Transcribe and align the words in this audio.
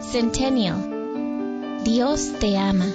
Centennial. 0.00 1.80
Dios 1.84 2.32
te 2.40 2.56
ama. 2.56 2.86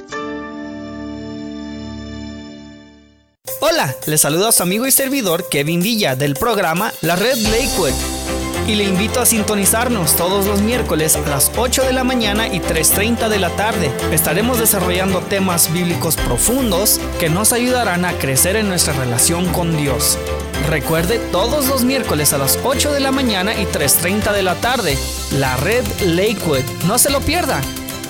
Hola, 3.61 3.95
les 4.05 4.21
saluda 4.21 4.49
a 4.49 4.51
su 4.51 4.63
amigo 4.63 4.85
y 4.87 4.91
servidor 4.91 5.47
Kevin 5.49 5.81
Villa 5.81 6.15
del 6.15 6.35
programa 6.35 6.91
La 7.01 7.15
Red 7.15 7.37
Lakewood 7.37 7.93
y 8.67 8.75
le 8.75 8.83
invito 8.83 9.19
a 9.21 9.25
sintonizarnos 9.25 10.15
todos 10.15 10.45
los 10.47 10.61
miércoles 10.61 11.15
a 11.15 11.29
las 11.29 11.51
8 11.55 11.83
de 11.83 11.93
la 11.93 12.03
mañana 12.03 12.47
y 12.47 12.59
3.30 12.59 13.29
de 13.29 13.39
la 13.39 13.49
tarde. 13.51 13.91
Estaremos 14.11 14.59
desarrollando 14.59 15.21
temas 15.21 15.71
bíblicos 15.71 16.15
profundos 16.15 16.99
que 17.19 17.29
nos 17.29 17.53
ayudarán 17.53 18.05
a 18.05 18.13
crecer 18.13 18.55
en 18.55 18.67
nuestra 18.67 18.93
relación 18.93 19.45
con 19.53 19.77
Dios. 19.77 20.17
Recuerde 20.69 21.19
todos 21.31 21.67
los 21.67 21.83
miércoles 21.83 22.33
a 22.33 22.39
las 22.39 22.57
8 22.63 22.91
de 22.91 22.99
la 22.99 23.11
mañana 23.11 23.53
y 23.53 23.65
3.30 23.65 24.33
de 24.33 24.41
la 24.41 24.55
tarde, 24.55 24.97
la 25.39 25.57
red 25.57 25.85
Lakewood. 26.01 26.63
No 26.87 26.97
se 26.97 27.09
lo 27.09 27.21
pierda. 27.21 27.61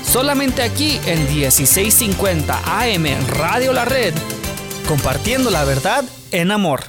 Solamente 0.05 0.61
aquí 0.61 0.99
en 1.05 1.25
1650 1.25 2.61
AM 2.65 3.05
Radio 3.27 3.73
La 3.73 3.85
Red, 3.85 4.13
compartiendo 4.87 5.49
la 5.49 5.65
verdad 5.65 6.05
en 6.31 6.51
amor. 6.51 6.83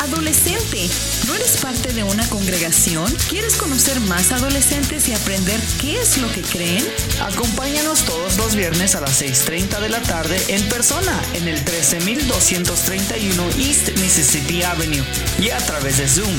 Adolescente, 0.00 0.88
¿no 1.26 1.34
eres 1.34 1.58
parte 1.58 1.92
de 1.92 2.02
una 2.02 2.28
congregación? 2.28 3.12
¿Quieres 3.28 3.56
conocer 3.56 4.00
más 4.00 4.32
adolescentes 4.32 5.08
y 5.08 5.14
aprender 5.14 5.60
qué 5.80 6.00
es 6.00 6.18
lo 6.18 6.30
que 6.32 6.42
creen? 6.42 6.84
Acompáñanos 7.20 8.02
todos 8.04 8.36
los 8.36 8.54
viernes 8.54 8.94
a 8.94 9.00
las 9.00 9.22
6.30 9.22 9.80
de 9.80 9.88
la 9.88 10.00
tarde 10.02 10.42
en 10.48 10.62
persona 10.68 11.20
en 11.34 11.46
el 11.46 11.64
13231 11.64 13.42
East 13.58 13.90
Mississippi 14.00 14.62
Avenue 14.62 15.04
y 15.40 15.50
a 15.50 15.58
través 15.58 15.98
de 15.98 16.08
Zoom. 16.08 16.34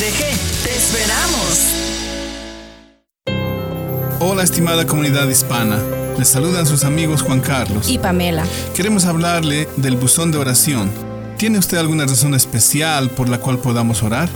¡Te 0.63 0.75
esperamos! 0.75 1.73
Hola 4.19 4.43
estimada 4.43 4.87
comunidad 4.87 5.27
hispana, 5.27 5.77
les 6.17 6.29
saludan 6.29 6.65
sus 6.65 6.85
amigos 6.85 7.21
Juan 7.21 7.41
Carlos 7.41 7.89
y 7.89 7.99
Pamela. 7.99 8.45
Queremos 8.73 9.03
hablarle 9.05 9.67
del 9.75 9.97
buzón 9.97 10.31
de 10.31 10.37
oración. 10.37 10.89
¿Tiene 11.37 11.59
usted 11.59 11.77
alguna 11.77 12.05
razón 12.05 12.33
especial 12.33 13.09
por 13.09 13.27
la 13.27 13.39
cual 13.39 13.59
podamos 13.59 14.03
orar? 14.03 14.29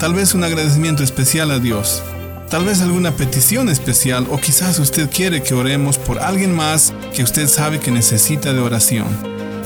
Tal 0.00 0.14
vez 0.14 0.34
un 0.34 0.42
agradecimiento 0.42 1.04
especial 1.04 1.52
a 1.52 1.60
Dios. 1.60 2.02
Tal 2.50 2.64
vez 2.64 2.80
alguna 2.80 3.12
petición 3.12 3.68
especial 3.68 4.26
o 4.28 4.36
quizás 4.36 4.80
usted 4.80 5.08
quiere 5.08 5.40
que 5.40 5.54
oremos 5.54 5.98
por 5.98 6.18
alguien 6.18 6.52
más 6.52 6.92
que 7.14 7.22
usted 7.22 7.46
sabe 7.46 7.78
que 7.78 7.92
necesita 7.92 8.52
de 8.52 8.58
oración. 8.58 9.06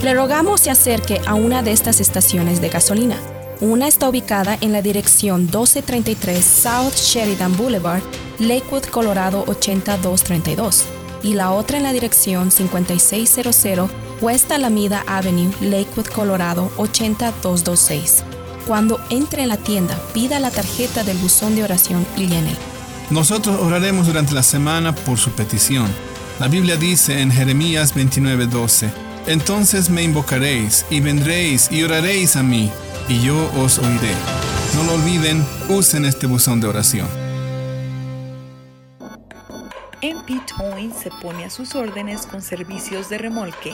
Le 0.02 0.12
rogamos 0.12 0.60
se 0.60 0.70
acerque 0.70 1.18
a 1.26 1.32
una 1.32 1.62
de 1.62 1.72
estas 1.72 2.00
estaciones 2.00 2.60
de 2.60 2.68
gasolina. 2.68 3.16
Una 3.62 3.88
está 3.88 4.06
ubicada 4.06 4.58
en 4.60 4.72
la 4.72 4.82
dirección 4.82 5.44
1233 5.44 6.44
South 6.44 6.94
Sheridan 6.96 7.56
Boulevard 7.56 8.02
Lakewood, 8.38 8.84
Colorado 8.84 9.44
8232 9.46 10.84
y 11.22 11.32
la 11.32 11.52
otra 11.52 11.78
en 11.78 11.84
la 11.84 11.92
dirección 11.94 12.50
5600 12.50 13.90
West 14.20 14.52
Alameda 14.52 15.04
Avenue, 15.06 15.50
Lakewood, 15.62 16.08
Colorado 16.08 16.70
80226. 16.76 18.24
Cuando 18.66 19.00
entre 19.08 19.42
en 19.42 19.48
la 19.48 19.56
tienda, 19.56 19.98
pida 20.12 20.38
la 20.38 20.50
tarjeta 20.50 21.02
del 21.02 21.16
buzón 21.16 21.56
de 21.56 21.64
oración 21.64 22.06
y 22.18 22.26
llene. 22.26 22.73
Nosotros 23.10 23.60
oraremos 23.60 24.06
durante 24.06 24.32
la 24.32 24.42
semana 24.42 24.94
por 24.94 25.18
su 25.18 25.30
petición. 25.32 25.86
La 26.40 26.48
Biblia 26.48 26.76
dice 26.76 27.20
en 27.20 27.30
Jeremías 27.30 27.94
29:12, 27.94 28.90
Entonces 29.26 29.90
me 29.90 30.02
invocaréis 30.02 30.86
y 30.90 31.00
vendréis 31.00 31.70
y 31.70 31.82
oraréis 31.82 32.36
a 32.36 32.42
mí, 32.42 32.70
y 33.08 33.20
yo 33.20 33.50
os 33.58 33.78
oiré. 33.78 34.14
No 34.74 34.84
lo 34.84 34.94
olviden, 34.94 35.44
usen 35.68 36.04
este 36.04 36.26
buzón 36.26 36.60
de 36.60 36.66
oración. 36.66 37.06
MP 40.00 40.40
Towing 40.56 40.92
se 40.92 41.10
pone 41.22 41.44
a 41.44 41.50
sus 41.50 41.74
órdenes 41.74 42.26
con 42.26 42.42
servicios 42.42 43.08
de 43.08 43.18
remolque. 43.18 43.72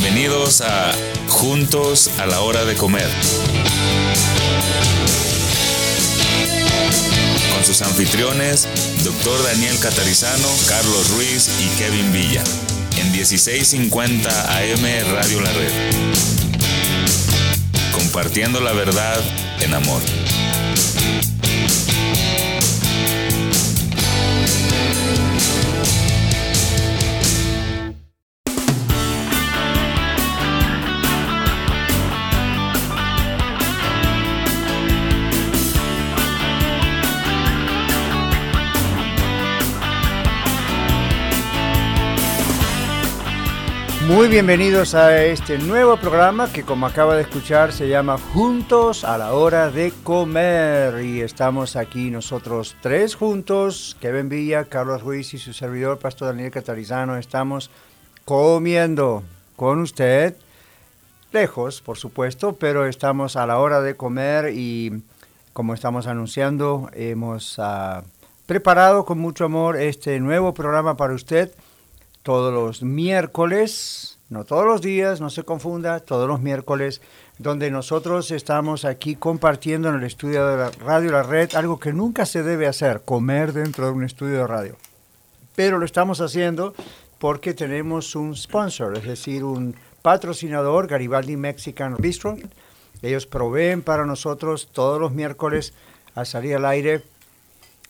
Bienvenidos 0.00 0.60
a 0.60 0.92
Juntos 1.26 2.08
a 2.20 2.26
la 2.26 2.40
hora 2.42 2.64
de 2.64 2.76
comer. 2.76 3.08
Con 7.52 7.64
sus 7.64 7.82
anfitriones, 7.82 8.68
Dr. 9.02 9.42
Daniel 9.42 9.76
Catarizano, 9.80 10.48
Carlos 10.68 11.10
Ruiz 11.10 11.50
y 11.60 11.78
Kevin 11.80 12.12
Villa. 12.12 12.44
En 12.96 13.10
1650 13.10 14.56
AM 14.56 15.14
Radio 15.14 15.40
La 15.40 15.52
Red. 15.52 15.72
Compartiendo 17.90 18.60
la 18.60 18.72
verdad 18.72 19.20
en 19.62 19.74
amor. 19.74 20.00
Bienvenidos 44.30 44.94
a 44.94 45.24
este 45.24 45.56
nuevo 45.56 45.96
programa 45.96 46.52
que 46.52 46.62
como 46.62 46.84
acaba 46.84 47.16
de 47.16 47.22
escuchar 47.22 47.72
se 47.72 47.88
llama 47.88 48.18
Juntos 48.18 49.02
a 49.04 49.16
la 49.16 49.32
hora 49.32 49.70
de 49.70 49.90
comer. 50.02 51.02
Y 51.02 51.22
estamos 51.22 51.76
aquí 51.76 52.10
nosotros 52.10 52.76
tres 52.82 53.14
juntos, 53.14 53.96
Kevin 54.02 54.28
Villa, 54.28 54.66
Carlos 54.66 55.02
Ruiz 55.02 55.32
y 55.32 55.38
su 55.38 55.54
servidor 55.54 55.98
Pastor 55.98 56.28
Daniel 56.28 56.50
Catarizano, 56.50 57.16
estamos 57.16 57.70
comiendo 58.26 59.22
con 59.56 59.80
usted, 59.80 60.36
lejos 61.32 61.80
por 61.80 61.96
supuesto, 61.96 62.52
pero 62.52 62.86
estamos 62.86 63.34
a 63.34 63.46
la 63.46 63.58
hora 63.58 63.80
de 63.80 63.96
comer 63.96 64.52
y 64.54 65.02
como 65.54 65.72
estamos 65.72 66.06
anunciando 66.06 66.90
hemos 66.92 67.58
uh, 67.58 68.02
preparado 68.44 69.06
con 69.06 69.18
mucho 69.18 69.46
amor 69.46 69.78
este 69.80 70.20
nuevo 70.20 70.52
programa 70.52 70.98
para 70.98 71.14
usted 71.14 71.50
todos 72.22 72.52
los 72.52 72.82
miércoles, 72.82 74.17
no 74.30 74.44
todos 74.44 74.66
los 74.66 74.82
días, 74.82 75.20
no 75.20 75.30
se 75.30 75.42
confunda, 75.42 76.00
todos 76.00 76.28
los 76.28 76.40
miércoles, 76.40 77.00
donde 77.38 77.70
nosotros 77.70 78.30
estamos 78.30 78.84
aquí 78.84 79.16
compartiendo 79.16 79.88
en 79.88 79.94
el 79.94 80.04
estudio 80.04 80.46
de 80.46 80.56
la 80.58 80.70
radio 80.70 81.12
La 81.12 81.22
Red 81.22 81.54
algo 81.54 81.78
que 81.78 81.92
nunca 81.92 82.26
se 82.26 82.42
debe 82.42 82.66
hacer, 82.66 83.02
comer 83.04 83.54
dentro 83.54 83.86
de 83.86 83.92
un 83.92 84.04
estudio 84.04 84.38
de 84.38 84.46
radio. 84.46 84.76
Pero 85.56 85.78
lo 85.78 85.86
estamos 85.86 86.20
haciendo 86.20 86.74
porque 87.18 87.54
tenemos 87.54 88.14
un 88.14 88.36
sponsor, 88.36 88.96
es 88.98 89.04
decir, 89.04 89.44
un 89.44 89.74
patrocinador, 90.02 90.86
Garibaldi 90.86 91.36
Mexican 91.36 91.96
Bistro. 91.98 92.36
Ellos 93.00 93.26
proveen 93.26 93.82
para 93.82 94.04
nosotros 94.04 94.68
todos 94.72 95.00
los 95.00 95.12
miércoles 95.12 95.72
a 96.14 96.24
salir 96.24 96.56
al 96.56 96.66
aire 96.66 97.02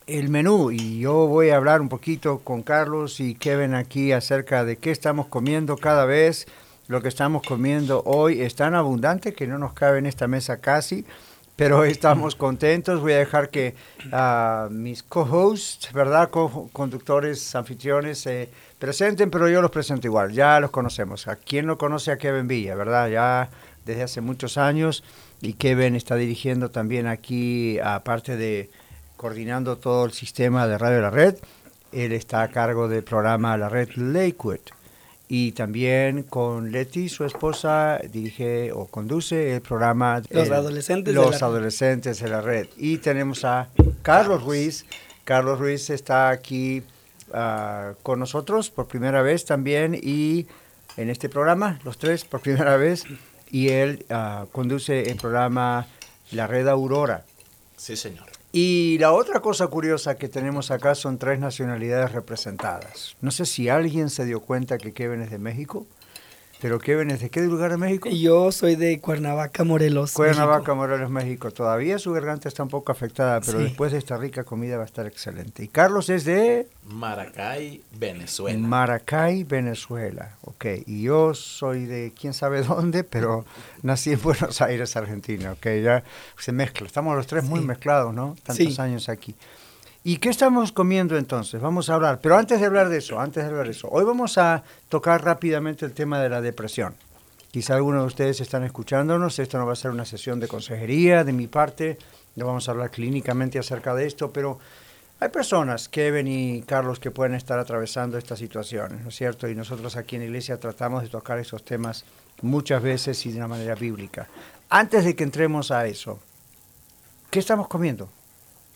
el 0.09 0.31
menú 0.31 0.71
y 0.71 1.01
yo 1.01 1.27
voy 1.27 1.51
a 1.51 1.57
hablar 1.57 1.83
un 1.83 1.91
poquito 1.91 2.39
con 2.39 2.63
Carlos 2.63 3.21
y 3.21 3.35
Kevin 3.35 3.75
aquí 3.75 4.13
acerca 4.13 4.65
de 4.65 4.79
qué 4.79 4.91
estamos 4.91 5.27
comiendo 5.27 5.77
cada 5.77 6.07
vez. 6.07 6.47
Lo 6.87 7.03
que 7.03 7.09
estamos 7.09 7.43
comiendo 7.47 8.03
hoy 8.07 8.41
es 8.41 8.55
tan 8.55 8.75
abundante 8.75 9.35
que 9.35 9.47
no 9.47 9.59
nos 9.59 9.75
cabe 9.75 9.99
en 9.99 10.07
esta 10.07 10.27
mesa 10.27 10.57
casi, 10.57 11.05
pero 11.57 11.85
estamos 11.85 12.37
contentos. 12.37 13.03
Voy 13.03 13.13
a 13.13 13.19
dejar 13.19 13.51
que 13.51 13.75
mis 14.71 15.03
co-hosts, 15.03 15.93
¿verdad? 15.93 16.31
Co-conductores, 16.31 17.55
anfitriones, 17.55 18.19
se 18.19 18.49
presenten, 18.79 19.31
pero 19.31 19.51
yo 19.51 19.61
los 19.61 19.71
presento 19.71 20.07
igual, 20.07 20.33
ya 20.33 20.59
los 20.59 20.71
conocemos. 20.71 21.29
¿A 21.29 21.37
quién 21.37 21.67
no 21.67 21.77
conoce 21.77 22.13
a 22.13 22.17
Kevin 22.17 22.49
Villa, 22.49 22.75
verdad? 22.75 23.11
Ya 23.11 23.51
desde 23.85 24.05
hace 24.05 24.21
muchos 24.23 24.57
años 24.57 25.05
y 25.43 25.53
Kevin 25.53 25.95
está 25.97 26.17
dirigiendo 26.17 26.71
también 26.71 27.07
aquí, 27.07 27.79
aparte 27.81 28.39
de 28.39 28.71
coordinando 29.19 29.77
todo 29.77 30.07
el 30.07 30.13
sistema 30.13 30.67
de 30.67 30.79
Radio 30.79 31.03
La 31.03 31.11
Red, 31.11 31.35
él 31.93 32.13
está 32.13 32.43
a 32.43 32.49
cargo 32.49 32.89
del 32.89 33.03
programa 33.03 33.57
La 33.59 33.69
Red 33.69 33.91
Lakewood. 33.97 34.61
Y 35.29 35.53
también 35.53 36.23
con 36.23 36.73
Leti, 36.73 37.11
su 37.11 37.25
esposa, 37.25 38.01
dirige 38.11 38.73
o 38.73 38.87
conduce 38.87 39.57
el 39.57 39.61
programa 39.61 40.23
Los 40.31 40.51
Adolescentes, 40.51 41.13
Los 41.13 41.33
de, 41.33 41.41
la... 41.41 41.47
adolescentes 41.47 42.21
de 42.21 42.29
la 42.29 42.41
Red. 42.41 42.69
Y 42.79 42.99
tenemos 42.99 43.45
a 43.45 43.69
Carlos 44.01 44.43
Ruiz. 44.43 44.87
Carlos 45.25 45.59
Ruiz 45.59 45.91
está 45.91 46.31
aquí 46.31 46.83
uh, 47.35 47.95
con 48.03 48.21
nosotros 48.21 48.71
por 48.71 48.87
primera 48.87 49.21
vez 49.21 49.45
también 49.45 49.99
y 50.01 50.47
en 50.97 51.11
este 51.11 51.29
programa, 51.29 51.79
los 51.85 51.99
tres 51.99 52.25
por 52.25 52.41
primera 52.41 52.77
vez 52.77 53.05
y 53.51 53.69
él 53.69 54.07
uh, 54.11 54.47
conduce 54.47 55.11
el 55.11 55.17
programa 55.19 55.87
La 56.31 56.47
Red 56.47 56.69
Aurora. 56.69 57.25
Sí, 57.77 57.97
señor. 57.97 58.38
Y 58.61 58.99
la 58.99 59.13
otra 59.13 59.39
cosa 59.39 59.69
curiosa 59.69 60.17
que 60.17 60.29
tenemos 60.29 60.73
acá 60.73 60.97
son 60.97 61.17
tres 61.17 61.39
nacionalidades 61.39 62.11
representadas. 62.11 63.17
No 63.21 63.31
sé 63.31 63.47
si 63.47 63.69
alguien 63.69 64.11
se 64.11 64.25
dio 64.25 64.41
cuenta 64.41 64.79
que 64.79 64.93
Kevin 64.93 65.23
es 65.23 65.31
de 65.31 65.39
México, 65.39 65.87
pero 66.61 66.79
Kevin 66.79 67.11
es 67.11 67.21
de 67.21 67.31
qué 67.31 67.41
lugar 67.43 67.71
de 67.71 67.77
México? 67.77 68.09
Yo 68.09 68.51
soy 68.51 68.75
de 68.75 69.01
Cuernavaca, 69.01 69.63
Morelos. 69.65 70.13
Cuernavaca, 70.13 70.59
México. 70.59 70.77
Morelos, 70.77 71.11
México. 71.11 71.51
Todavía 71.53 71.99
su 71.99 72.13
garganta 72.13 72.49
está 72.49 72.63
un 72.63 72.69
poco 72.69 72.91
afectada, 72.91 73.41
pero 73.41 73.59
sí. 73.59 73.65
después 73.65 73.93
de 73.93 73.99
esta 73.99 74.17
rica 74.17 74.45
comida 74.45 74.77
va 74.77 74.83
a 74.83 74.87
estar 74.87 75.07
excelente. 75.07 75.63
Y 75.63 75.69
Carlos 75.69 76.09
es 76.09 76.25
de... 76.25 76.69
Maracay, 76.85 77.83
Venezuela. 77.99 78.59
Maracay, 78.59 79.45
Venezuela. 79.45 80.37
Ok. 80.43 80.67
Y 80.87 81.03
yo 81.03 81.35
soy 81.35 81.87
de 81.87 82.13
quién 82.19 82.35
sabe 82.35 82.63
dónde, 82.65 83.05
pero 83.05 83.45
nací 83.83 84.13
en 84.13 84.23
Buenos 84.23 84.61
Aires, 84.61 84.97
Argentina. 84.97 85.53
Ok. 85.53 85.67
Ya 85.83 86.03
se 86.37 86.53
mezcla. 86.53 86.87
Estamos 86.87 87.15
los 87.17 87.27
tres 87.27 87.45
sí. 87.45 87.51
muy 87.51 87.61
mezclados, 87.61 88.13
¿no? 88.13 88.37
Tantos 88.43 88.75
sí. 88.75 88.81
años 88.81 89.09
aquí. 89.09 89.35
¿Y 90.05 90.19
qué 90.19 90.29
estamos 90.31 90.73
comiendo 90.73 91.19
entonces? 91.19 91.61
Vamos 91.61 91.91
a 91.91 91.95
hablar. 91.95 92.21
Pero 92.23 92.37
antes 92.37 92.61
de 92.61 92.67
hablar 92.67 92.89
de 92.89 92.99
eso, 92.99 93.21
antes 93.21 93.43
de 93.43 93.51
hablar 93.51 93.67
de 93.67 93.73
eso, 93.73 93.89
hoy 93.91 94.05
vamos 94.05 94.39
a 94.39 94.63
tocar 94.89 95.25
rápidamente 95.25 95.85
el 95.85 95.93
tema 95.93 96.21
de 96.21 96.29
la 96.29 96.41
depresión. 96.41 96.95
Quizá 97.51 97.75
algunos 97.75 98.03
de 98.03 98.07
ustedes 98.07 98.41
están 98.41 98.63
escuchándonos, 98.63 99.39
esto 99.39 99.59
no 99.59 99.67
va 99.67 99.73
a 99.73 99.77
ser 99.77 99.91
una 99.91 100.05
sesión 100.05 100.39
de 100.39 100.49
consejería 100.49 101.25
de 101.25 101.33
mi 101.33 101.47
parte, 101.47 101.99
no 102.37 102.47
vamos 102.47 102.69
a 102.69 102.73
hablar 102.73 102.91
clínicamente 102.91 103.59
acerca 103.59 103.95
de 103.95 104.07
esto, 104.07 104.31
pero 104.31 104.59
hay 105.19 105.31
personas, 105.31 105.89
Kevin 105.89 106.29
y 106.29 106.63
Carlos, 106.63 107.01
que 107.01 107.11
pueden 107.11 107.35
estar 107.35 107.59
atravesando 107.59 108.19
estas 108.19 108.39
situaciones, 108.39 109.01
¿no 109.01 109.09
es 109.09 109.17
cierto? 109.17 109.49
Y 109.49 109.55
nosotros 109.55 109.97
aquí 109.97 110.17
en 110.17 110.23
la 110.23 110.27
iglesia 110.27 110.61
tratamos 110.61 111.03
de 111.03 111.09
tocar 111.09 111.39
esos 111.39 111.65
temas 111.65 112.05
muchas 112.43 112.83
veces 112.83 113.25
y 113.27 113.33
de 113.33 113.39
una 113.39 113.49
manera 113.49 113.75
bíblica. 113.75 114.29
Antes 114.69 115.05
de 115.05 115.17
que 115.17 115.25
entremos 115.25 115.71
a 115.71 115.87
eso, 115.87 116.21
¿qué 117.31 117.41
estamos 117.41 117.67
comiendo? 117.67 118.09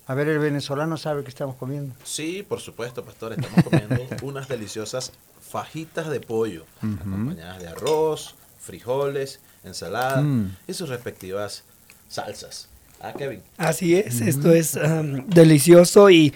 A 0.07 0.15
ver, 0.15 0.29
el 0.29 0.39
venezolano 0.39 0.97
sabe 0.97 1.23
que 1.23 1.29
estamos 1.29 1.57
comiendo. 1.57 1.95
Sí, 2.05 2.45
por 2.47 2.61
supuesto, 2.61 3.05
pastor. 3.05 3.33
Estamos 3.33 3.65
comiendo 3.65 4.05
unas 4.23 4.49
deliciosas 4.49 5.13
fajitas 5.41 6.09
de 6.09 6.21
pollo, 6.21 6.65
uh 6.83 6.87
-huh. 6.87 7.01
acompañadas 7.01 7.61
de 7.61 7.69
arroz, 7.69 8.35
frijoles, 8.61 9.41
ensalada 9.65 10.23
mm. 10.23 10.57
y 10.67 10.75
sus 10.75 10.89
respectivas 10.89 11.65
salsas. 12.09 12.69
Ah, 13.01 13.13
Kevin. 13.13 13.43
Así 13.59 13.97
es, 13.97 14.21
uh 14.21 14.25
-huh. 14.25 14.29
esto 14.29 14.53
es 14.53 14.75
um, 14.77 15.27
delicioso 15.29 16.11
y 16.11 16.33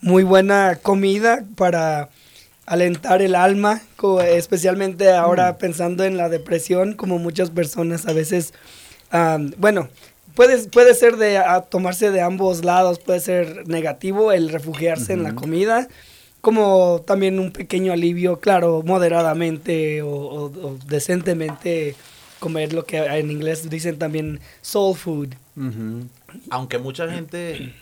muy 0.00 0.22
buena 0.22 0.78
comida 0.80 1.44
para 1.56 2.10
alentar 2.66 3.22
el 3.22 3.34
alma, 3.34 3.82
especialmente 4.28 5.12
ahora 5.12 5.52
mm. 5.52 5.58
pensando 5.58 6.04
en 6.04 6.16
la 6.16 6.28
depresión, 6.28 6.94
como 6.94 7.18
muchas 7.18 7.50
personas 7.50 8.06
a 8.06 8.12
veces, 8.12 8.52
um, 9.12 9.52
bueno, 9.58 9.88
Puede, 10.36 10.68
puede 10.68 10.94
ser 10.94 11.16
de 11.16 11.38
a, 11.38 11.62
tomarse 11.62 12.10
de 12.10 12.20
ambos 12.20 12.62
lados, 12.64 12.98
puede 12.98 13.20
ser 13.20 13.66
negativo 13.66 14.32
el 14.32 14.50
refugiarse 14.50 15.14
uh 15.14 15.16
-huh. 15.16 15.18
en 15.18 15.22
la 15.24 15.34
comida, 15.34 15.88
como 16.42 17.02
también 17.06 17.40
un 17.40 17.52
pequeño 17.52 17.92
alivio, 17.92 18.38
claro, 18.38 18.82
moderadamente 18.84 20.02
o, 20.02 20.10
o, 20.10 20.44
o, 20.44 20.78
decentemente 20.86 21.96
comer 22.38 22.74
lo 22.74 22.84
que 22.84 22.98
en 22.98 23.30
inglés 23.30 23.68
dicen 23.70 23.98
también 23.98 24.40
soul 24.60 24.94
food. 24.94 25.28
Uh 25.56 25.62
-huh. 25.62 26.08
Aunque 26.50 26.78
mucha 26.78 27.10
gente 27.10 27.72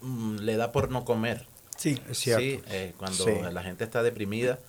mm, 0.00 0.36
le 0.38 0.56
da 0.56 0.70
por 0.70 0.90
no 0.90 1.04
comer. 1.04 1.44
Sí, 1.76 1.98
es 2.08 2.18
cierto. 2.18 2.42
Sí, 2.42 2.60
eh, 2.70 2.92
cuando 2.96 3.24
sí. 3.24 3.32
la 3.52 3.62
gente 3.64 3.82
está 3.82 4.04
deprimida, 4.04 4.60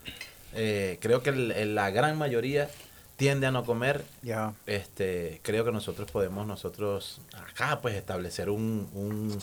eh, 0.56 0.98
creo 1.00 1.22
que 1.22 1.30
el, 1.30 1.76
la 1.76 1.92
gran 1.92 2.18
mayoría 2.18 2.70
tiende 3.16 3.48
a 3.48 3.52
no 3.52 3.64
comer, 3.64 4.04
yeah. 4.24 4.54
este, 4.66 5.40
creo 5.44 5.64
que 5.64 5.72
nosotros 5.72 6.10
podemos 6.12 6.46
nosotros 6.46 7.22
acá 7.34 7.80
pues 7.82 7.96
establecer 7.96 8.50
un, 8.50 8.90
un, 8.94 9.38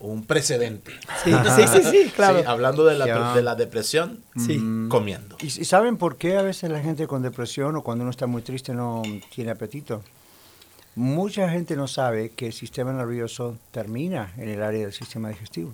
un 0.00 0.24
precedente. 0.24 0.92
Sí, 1.24 1.32
sí, 1.56 1.68
sí, 1.68 1.90
sí, 1.90 2.12
claro. 2.16 2.40
Sí, 2.40 2.44
hablando 2.46 2.84
de 2.84 2.98
la, 2.98 3.04
yeah. 3.04 3.34
de 3.34 3.42
la 3.42 3.54
depresión, 3.54 4.22
sí. 4.36 4.58
comiendo. 4.88 5.36
¿Y, 5.40 5.46
¿Y, 5.46 5.64
saben 5.64 5.96
por 5.96 6.16
qué 6.16 6.36
a 6.36 6.42
veces 6.42 6.70
la 6.70 6.80
gente 6.80 7.06
con 7.06 7.22
depresión 7.22 7.76
o 7.76 7.82
cuando 7.82 8.02
uno 8.02 8.10
está 8.10 8.26
muy 8.26 8.42
triste 8.42 8.72
no 8.72 9.02
tiene 9.34 9.50
apetito? 9.50 10.02
Mucha 10.94 11.48
gente 11.48 11.76
no 11.76 11.86
sabe 11.86 12.30
que 12.30 12.46
el 12.46 12.52
sistema 12.52 12.92
nervioso 12.92 13.56
termina 13.70 14.32
en 14.36 14.48
el 14.48 14.62
área 14.62 14.80
del 14.80 14.92
sistema 14.92 15.28
digestivo. 15.28 15.72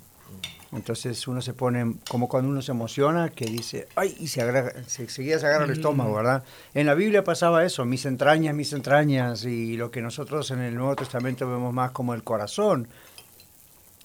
Entonces 0.74 1.28
uno 1.28 1.40
se 1.40 1.54
pone, 1.54 1.94
como 2.08 2.28
cuando 2.28 2.50
uno 2.50 2.60
se 2.60 2.72
emociona, 2.72 3.30
que 3.30 3.44
dice, 3.44 3.86
ay, 3.94 4.16
y 4.18 4.26
se, 4.26 4.42
agarra, 4.42 4.72
se, 4.88 5.08
seguía 5.08 5.38
se 5.38 5.46
agarra 5.46 5.66
el 5.66 5.70
estómago, 5.70 6.14
¿verdad? 6.14 6.42
En 6.74 6.86
la 6.86 6.94
Biblia 6.94 7.22
pasaba 7.22 7.64
eso, 7.64 7.84
mis 7.84 8.04
entrañas, 8.06 8.56
mis 8.56 8.72
entrañas, 8.72 9.44
y 9.44 9.76
lo 9.76 9.92
que 9.92 10.02
nosotros 10.02 10.50
en 10.50 10.60
el 10.60 10.74
Nuevo 10.74 10.96
Testamento 10.96 11.48
vemos 11.48 11.72
más 11.72 11.92
como 11.92 12.12
el 12.12 12.24
corazón. 12.24 12.88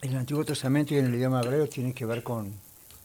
En 0.02 0.12
el 0.12 0.18
Antiguo 0.18 0.46
Testamento 0.46 0.94
y 0.94 1.00
en 1.00 1.08
el 1.08 1.16
idioma 1.16 1.42
hebreo 1.42 1.68
tiene 1.68 1.94
que 1.94 2.06
ver 2.06 2.22
con 2.22 2.54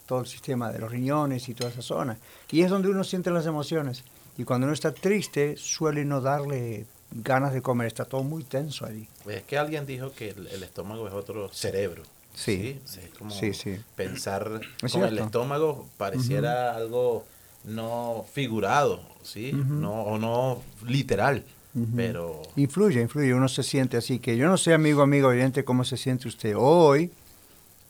todo 0.07 0.21
el 0.21 0.27
sistema 0.27 0.71
de 0.71 0.79
los 0.79 0.91
riñones 0.91 1.49
y 1.49 1.55
toda 1.55 1.71
esa 1.71 1.83
zona. 1.83 2.19
Y 2.51 2.63
es 2.63 2.71
donde 2.71 2.91
uno 2.91 3.03
siente 3.03 3.31
las 3.31 3.47
emociones. 3.47 4.05
Y 4.37 4.45
cuando 4.45 4.67
uno 4.67 4.75
está 4.75 4.93
triste, 4.93 5.57
suele 5.57 6.05
no 6.05 6.21
darle 6.21 6.85
ganas 7.11 7.55
de 7.55 7.63
comer, 7.63 7.87
está 7.87 8.05
todo 8.05 8.23
muy 8.23 8.45
tenso 8.45 8.85
allí. 8.85 9.09
Es 9.27 9.43
que 9.45 9.57
alguien 9.57 9.87
dijo 9.87 10.13
que 10.13 10.31
el, 10.31 10.49
el 10.49 10.63
estómago 10.63 11.09
es 11.09 11.15
otro 11.15 11.49
cerebro. 11.49 12.03
Sí, 12.35 12.81
sí, 12.85 13.01
es 13.03 13.17
como 13.17 13.31
sí, 13.31 13.55
sí. 13.55 13.77
pensar 13.95 14.61
es 14.83 14.93
con 14.93 15.05
el 15.05 15.19
estómago 15.19 15.89
pareciera 15.97 16.73
uh 16.73 16.75
-huh. 16.75 16.77
algo 16.77 17.25
no 17.65 18.27
figurado, 18.33 19.01
¿sí? 19.23 19.53
Uh 19.55 19.59
-huh. 19.59 19.65
no, 19.67 20.03
o 20.03 20.19
no 20.19 20.63
literal, 20.87 21.45
uh 21.75 21.81
-huh. 21.81 21.87
pero... 21.97 22.43
Influye, 22.57 23.01
influye, 23.01 23.33
uno 23.35 23.49
se 23.49 23.63
siente 23.63 23.97
así, 23.97 24.19
que 24.19 24.37
yo 24.37 24.49
no 24.49 24.57
sé, 24.57 24.75
amigo, 24.75 25.03
amigo 25.03 25.29
oyente, 25.29 25.65
cómo 25.65 25.85
se 25.85 25.97
siente 25.97 26.29
usted 26.29 26.55
hoy, 26.57 27.11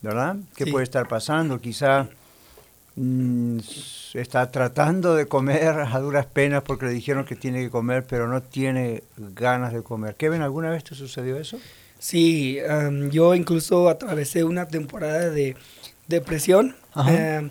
¿verdad? 0.02 0.36
¿Qué 0.54 0.64
sí. 0.64 0.70
puede 0.70 0.84
estar 0.84 1.08
pasando? 1.08 1.58
Quizá 1.60 2.08
mmm, 2.96 3.58
está 4.12 4.50
tratando 4.50 5.14
de 5.14 5.26
comer 5.26 5.68
a 5.70 5.98
duras 6.00 6.26
penas 6.26 6.62
porque 6.62 6.86
le 6.86 6.92
dijeron 6.92 7.24
que 7.24 7.34
tiene 7.34 7.62
que 7.62 7.70
comer, 7.70 8.06
pero 8.06 8.28
no 8.28 8.42
tiene 8.42 9.02
ganas 9.16 9.72
de 9.72 9.82
comer. 9.82 10.16
Kevin, 10.16 10.42
¿alguna 10.42 10.70
vez 10.70 10.84
te 10.84 10.94
sucedió 10.94 11.38
eso? 11.38 11.58
Sí, 12.04 12.58
um, 12.68 13.08
yo 13.08 13.34
incluso 13.34 13.88
atravesé 13.88 14.44
una 14.44 14.68
temporada 14.68 15.30
de 15.30 15.56
depresión. 16.06 16.76
Um, 16.94 17.48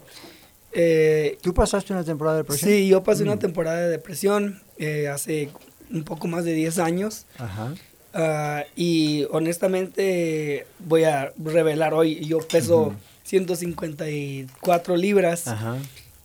eh, 0.74 1.40
¿Tú 1.42 1.56
pasaste 1.56 1.92
una 1.92 2.04
temporada 2.04 2.38
de 2.38 2.44
depresión? 2.44 2.70
Sí, 2.70 2.88
yo 2.88 3.02
pasé 3.02 3.24
mm. 3.24 3.28
una 3.30 3.40
temporada 3.40 3.80
de 3.80 3.90
depresión 3.90 4.62
eh, 4.78 5.08
hace 5.08 5.50
un 5.90 6.04
poco 6.04 6.28
más 6.28 6.46
de 6.46 6.54
10 6.54 6.78
años. 6.78 7.26
Ajá. 7.40 7.74
Uh, 8.14 8.70
y 8.76 9.26
honestamente 9.32 10.68
voy 10.78 11.06
a 11.06 11.34
revelar 11.44 11.96
hoy, 11.96 12.24
yo 12.24 12.38
peso 12.38 12.80
uh 12.80 12.92
-huh. 12.92 12.98
154 13.24 14.96
libras. 14.96 15.48
Ajá. 15.48 15.78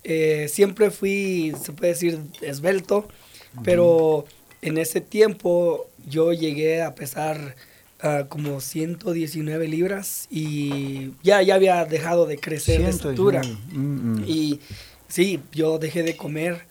Eh, 0.04 0.48
siempre 0.50 0.90
fui, 0.90 1.54
se 1.62 1.72
puede 1.72 1.92
decir, 1.92 2.20
esbelto, 2.42 2.98
uh 2.98 3.04
-huh. 3.04 3.62
pero 3.64 4.26
en 4.60 4.76
ese 4.76 5.00
tiempo 5.00 5.86
yo 6.06 6.34
llegué 6.34 6.82
a 6.82 6.94
pesar 6.94 7.56
Uh, 8.00 8.28
como 8.28 8.60
119 8.60 9.66
libras 9.66 10.28
y 10.30 11.10
ya, 11.24 11.42
ya 11.42 11.56
había 11.56 11.84
dejado 11.84 12.26
de 12.26 12.38
crecer 12.38 12.84
de 12.84 12.90
estatura. 12.90 13.42
Mm, 13.72 14.20
mm. 14.20 14.24
Y 14.24 14.60
sí, 15.08 15.40
yo 15.50 15.80
dejé 15.80 16.04
de 16.04 16.16
comer. 16.16 16.62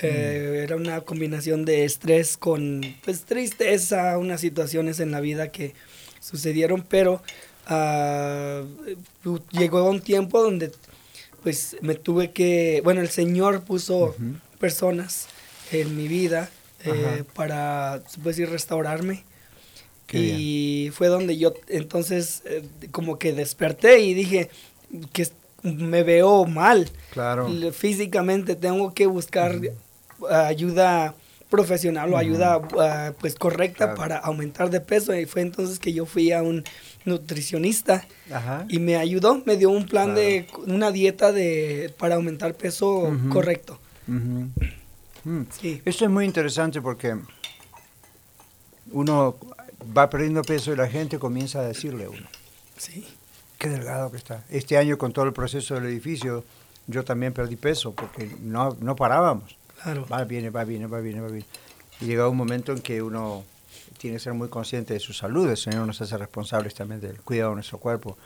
Eh, 0.00 0.48
mm. 0.50 0.64
Era 0.64 0.76
una 0.76 1.02
combinación 1.02 1.66
de 1.66 1.84
estrés 1.84 2.38
con 2.38 2.80
pues, 3.04 3.24
tristeza, 3.24 4.16
unas 4.16 4.40
situaciones 4.40 4.98
en 5.00 5.10
la 5.10 5.20
vida 5.20 5.52
que 5.52 5.74
sucedieron, 6.20 6.82
pero 6.88 7.22
uh, 7.68 9.38
llegó 9.50 9.90
un 9.90 10.00
tiempo 10.00 10.40
donde 10.40 10.72
pues 11.42 11.76
me 11.82 11.96
tuve 11.96 12.30
que, 12.30 12.80
bueno, 12.82 13.02
el 13.02 13.10
Señor 13.10 13.62
puso 13.64 14.16
personas 14.58 15.26
en 15.70 15.94
mi 15.98 16.08
vida 16.08 16.48
eh, 16.84 17.24
para, 17.34 18.02
se 18.08 18.18
puede 18.20 18.36
decir, 18.36 18.48
restaurarme 18.48 19.24
Qué 20.06 20.18
y 20.18 20.90
fue 20.92 21.08
donde 21.08 21.38
yo 21.38 21.54
entonces 21.68 22.42
eh, 22.44 22.62
como 22.90 23.18
que 23.18 23.32
desperté 23.32 24.00
y 24.00 24.14
dije 24.14 24.50
que 25.12 25.28
me 25.62 26.02
veo 26.02 26.44
mal. 26.44 26.90
Claro. 27.12 27.48
Físicamente 27.72 28.56
tengo 28.56 28.92
que 28.94 29.06
buscar 29.06 29.58
ayuda 30.28 31.14
profesional 31.48 32.12
o 32.14 32.16
ayuda 32.16 32.60
ah, 32.80 33.12
pues 33.20 33.34
correcta 33.34 33.84
Claro. 33.84 33.94
para 33.96 34.16
aumentar 34.18 34.70
de 34.70 34.80
peso 34.80 35.14
y 35.14 35.26
fue 35.26 35.42
entonces 35.42 35.78
que 35.78 35.92
yo 35.92 36.06
fui 36.06 36.32
a 36.32 36.42
un 36.42 36.64
nutricionista 37.04 38.06
Ajá. 38.32 38.64
y 38.70 38.78
me 38.78 38.96
ayudó, 38.96 39.42
me 39.44 39.56
dio 39.58 39.68
un 39.70 39.84
plan 39.86 40.14
de 40.14 40.46
una 40.66 40.90
dieta 40.92 41.30
de 41.30 41.92
para 41.98 42.14
aumentar 42.14 42.54
peso 42.54 43.12
correcto. 43.30 43.78
Ujú. 44.08 44.48
Mm. 45.24 45.42
Sí. 45.60 45.82
Esto 45.84 46.04
es 46.06 46.10
muy 46.10 46.24
interesante 46.24 46.80
porque 46.80 47.16
uno 48.90 49.36
va 49.96 50.08
perdiendo 50.10 50.42
peso 50.42 50.72
y 50.72 50.76
la 50.76 50.88
gente 50.88 51.18
comienza 51.18 51.60
a 51.60 51.62
decirle 51.62 52.04
a 52.04 52.10
uno, 52.10 52.26
Sí. 52.76 53.06
qué 53.58 53.68
delgado 53.68 54.10
que 54.10 54.16
está. 54.16 54.44
Este 54.50 54.76
año 54.76 54.98
con 54.98 55.12
todo 55.12 55.24
el 55.26 55.32
proceso 55.32 55.74
del 55.74 55.84
edificio, 55.86 56.44
yo 56.86 57.04
también 57.04 57.32
perdí 57.32 57.56
peso 57.56 57.92
porque 57.92 58.30
no, 58.40 58.76
no 58.80 58.96
parábamos. 58.96 59.56
Claro. 59.82 60.06
Va, 60.10 60.24
viene, 60.24 60.50
va, 60.50 60.64
viene, 60.64 60.86
va, 60.86 61.00
viene, 61.00 61.20
va, 61.20 61.28
viene. 61.28 61.46
Y 62.00 62.06
llega 62.06 62.28
un 62.28 62.36
momento 62.36 62.72
en 62.72 62.80
que 62.80 63.02
uno 63.02 63.44
tiene 63.98 64.16
que 64.16 64.20
ser 64.22 64.34
muy 64.34 64.48
consciente 64.48 64.94
de 64.94 65.00
su 65.00 65.12
salud. 65.12 65.48
El 65.48 65.56
Señor 65.56 65.86
nos 65.86 66.00
hace 66.00 66.16
responsables 66.16 66.74
también 66.74 67.00
del 67.00 67.20
cuidado 67.20 67.50
de 67.50 67.56
nuestro 67.56 67.78
cuerpo. 67.78 68.16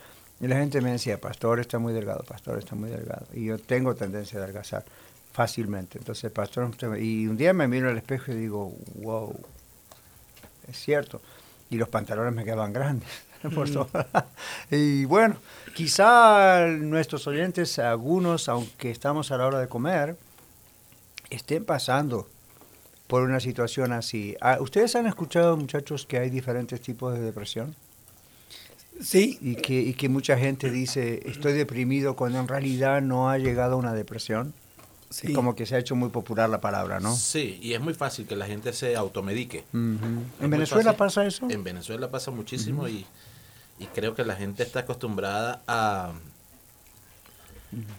Y 0.40 0.46
la 0.46 0.56
gente 0.56 0.80
me 0.80 0.92
decía, 0.92 1.18
pastor 1.20 1.60
está 1.60 1.78
muy 1.78 1.92
delgado, 1.92 2.22
pastor 2.24 2.58
está 2.58 2.74
muy 2.74 2.90
delgado. 2.90 3.26
Y 3.32 3.46
yo 3.46 3.58
tengo 3.58 3.94
tendencia 3.94 4.38
a 4.38 4.42
adelgazar 4.44 4.84
fácilmente. 5.32 5.98
Entonces, 5.98 6.30
pastor, 6.30 6.64
usted 6.64 6.88
me-". 6.88 7.00
y 7.00 7.26
un 7.26 7.36
día 7.36 7.52
me 7.52 7.68
miro 7.68 7.88
al 7.90 7.96
espejo 7.96 8.32
y 8.32 8.36
digo, 8.36 8.74
wow, 8.96 9.34
es 10.68 10.78
cierto. 10.78 11.20
Y 11.70 11.76
los 11.76 11.88
pantalones 11.88 12.34
me 12.34 12.44
quedaban 12.44 12.72
grandes. 12.72 13.08
por 13.54 13.70
todo. 13.70 13.88
y 14.70 15.04
bueno, 15.04 15.36
quizá 15.74 16.66
nuestros 16.66 17.26
oyentes, 17.26 17.78
algunos, 17.78 18.48
aunque 18.48 18.90
estamos 18.90 19.30
a 19.30 19.36
la 19.36 19.46
hora 19.46 19.60
de 19.60 19.68
comer, 19.68 20.16
estén 21.30 21.64
pasando 21.64 22.28
por 23.06 23.22
una 23.22 23.40
situación 23.40 23.92
así. 23.92 24.36
Ah, 24.40 24.58
¿Ustedes 24.60 24.96
han 24.96 25.06
escuchado, 25.06 25.56
muchachos, 25.56 26.06
que 26.06 26.18
hay 26.18 26.30
diferentes 26.30 26.80
tipos 26.80 27.14
de 27.14 27.20
depresión? 27.20 27.74
Sí. 29.00 29.38
Y 29.40 29.56
que, 29.56 29.78
y 29.80 29.94
que 29.94 30.08
mucha 30.08 30.36
gente 30.36 30.70
dice, 30.70 31.20
estoy 31.26 31.52
deprimido, 31.52 32.16
cuando 32.16 32.40
en 32.40 32.48
realidad 32.48 33.02
no 33.02 33.30
ha 33.30 33.38
llegado 33.38 33.74
a 33.74 33.76
una 33.76 33.92
depresión. 33.92 34.54
Sí. 35.10 35.32
Como 35.32 35.54
que 35.54 35.66
se 35.66 35.76
ha 35.76 35.78
hecho 35.78 35.94
muy 35.94 36.08
popular 36.10 36.48
la 36.50 36.60
palabra, 36.60 36.98
¿no? 37.00 37.14
Sí, 37.14 37.58
y 37.62 37.74
es 37.74 37.80
muy 37.80 37.94
fácil 37.94 38.26
que 38.26 38.34
la 38.36 38.46
gente 38.46 38.72
se 38.72 38.96
automedique. 38.96 39.64
Ujú. 39.72 39.84
Es 40.38 40.44
¿En 40.44 40.50
Venezuela 40.50 40.84
fácil. 40.92 40.98
pasa 40.98 41.26
eso? 41.26 41.46
En 41.50 41.62
Venezuela 41.62 42.10
pasa 42.10 42.30
muchísimo 42.32 42.88
y, 42.88 43.06
y 43.78 43.86
creo 43.86 44.14
que 44.14 44.24
la 44.24 44.34
gente 44.34 44.62
está 44.64 44.80
acostumbrada 44.80 45.62
a, 45.68 46.12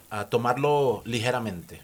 a 0.09 0.25
tomarlo 0.25 1.01
ligeramente, 1.05 1.81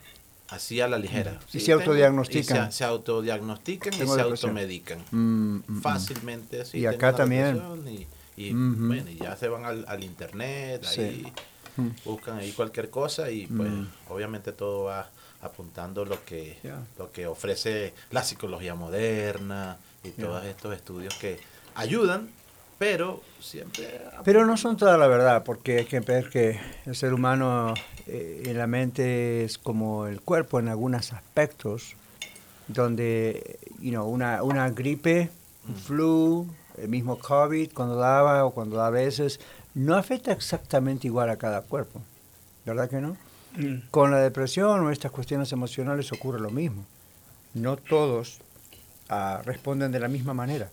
así 0.49 0.81
a 0.81 0.87
la 0.87 0.97
ligera. 0.97 1.39
Y 1.53 1.59
se 1.59 1.67
tengo- 1.67 1.79
autodiagnostican. 1.81 2.67
y 2.67 2.71
Se, 2.71 2.77
se 2.79 2.83
autodiagnostican 2.83 3.93
y 3.93 3.97
se 3.97 4.01
depresión. 4.03 4.31
automedican. 4.31 4.99
Mm, 5.11 5.17
mm, 5.17 5.63
mm. 5.67 5.81
Fácilmente 5.81 6.61
así. 6.61 6.79
Y 6.79 6.85
acá 6.85 7.13
también. 7.15 7.61
Y, 7.87 8.07
y, 8.47 8.51
bueno, 8.53 9.09
ya 9.11 9.35
se 9.35 9.47
van 9.47 9.65
al, 9.65 9.85
al 9.87 10.03
internet, 10.03 10.83
Sí. 10.85 11.23
Mm. 11.77 11.87
buscan 12.05 12.37
ahí 12.37 12.51
cualquier 12.51 12.89
cosa 12.89 13.31
y 13.31 13.47
pues 13.47 13.69
Mm. 13.71 13.87
obviamente 14.09 14.51
todo 14.51 14.83
va 14.85 15.09
apuntando 15.41 16.05
lo 16.05 16.23
que 16.23 16.57
lo 16.97 17.11
que 17.11 17.25
ofrece 17.27 17.93
la 18.11 18.23
psicología 18.23 18.75
moderna 18.75 19.77
y 20.03 20.09
todos 20.09 20.45
estos 20.45 20.75
estudios 20.75 21.15
que 21.15 21.39
ayudan 21.75 22.29
pero 22.79 23.21
siempre 23.39 24.01
Pero 24.25 24.45
no 24.45 24.57
son 24.57 24.75
toda 24.77 24.97
la 24.97 25.07
verdad, 25.07 25.43
porque 25.43 25.77
hay 25.79 25.85
que 25.85 25.99
ver 26.01 26.29
que 26.29 26.59
el 26.85 26.95
ser 26.95 27.13
humano 27.13 27.73
eh, 28.07 28.43
en 28.45 28.57
la 28.57 28.67
mente 28.67 29.45
es 29.45 29.57
como 29.57 30.05
el 30.07 30.19
cuerpo 30.21 30.59
en 30.59 30.67
algunos 30.67 31.13
aspectos, 31.13 31.95
donde 32.67 33.57
you 33.79 33.91
know, 33.91 34.05
una, 34.07 34.43
una 34.43 34.69
gripe, 34.69 35.29
un 35.67 35.75
flu, 35.75 36.47
el 36.77 36.89
mismo 36.89 37.19
COVID 37.19 37.71
cuando 37.73 37.95
daba 37.95 38.43
o 38.45 38.51
cuando 38.51 38.75
da 38.77 38.87
a 38.87 38.89
veces, 38.89 39.39
no 39.75 39.95
afecta 39.95 40.31
exactamente 40.31 41.07
igual 41.07 41.29
a 41.29 41.37
cada 41.37 41.61
cuerpo, 41.61 42.01
¿verdad 42.65 42.89
que 42.89 43.01
no? 43.01 43.17
Mm. 43.57 43.89
Con 43.91 44.11
la 44.11 44.19
depresión 44.19 44.81
o 44.81 44.91
estas 44.91 45.11
cuestiones 45.11 45.51
emocionales 45.51 46.11
ocurre 46.11 46.39
lo 46.39 46.49
mismo. 46.49 46.85
No 47.53 47.77
todos 47.77 48.39
ah, 49.09 49.41
responden 49.45 49.91
de 49.91 49.99
la 49.99 50.07
misma 50.07 50.33
manera. 50.33 50.69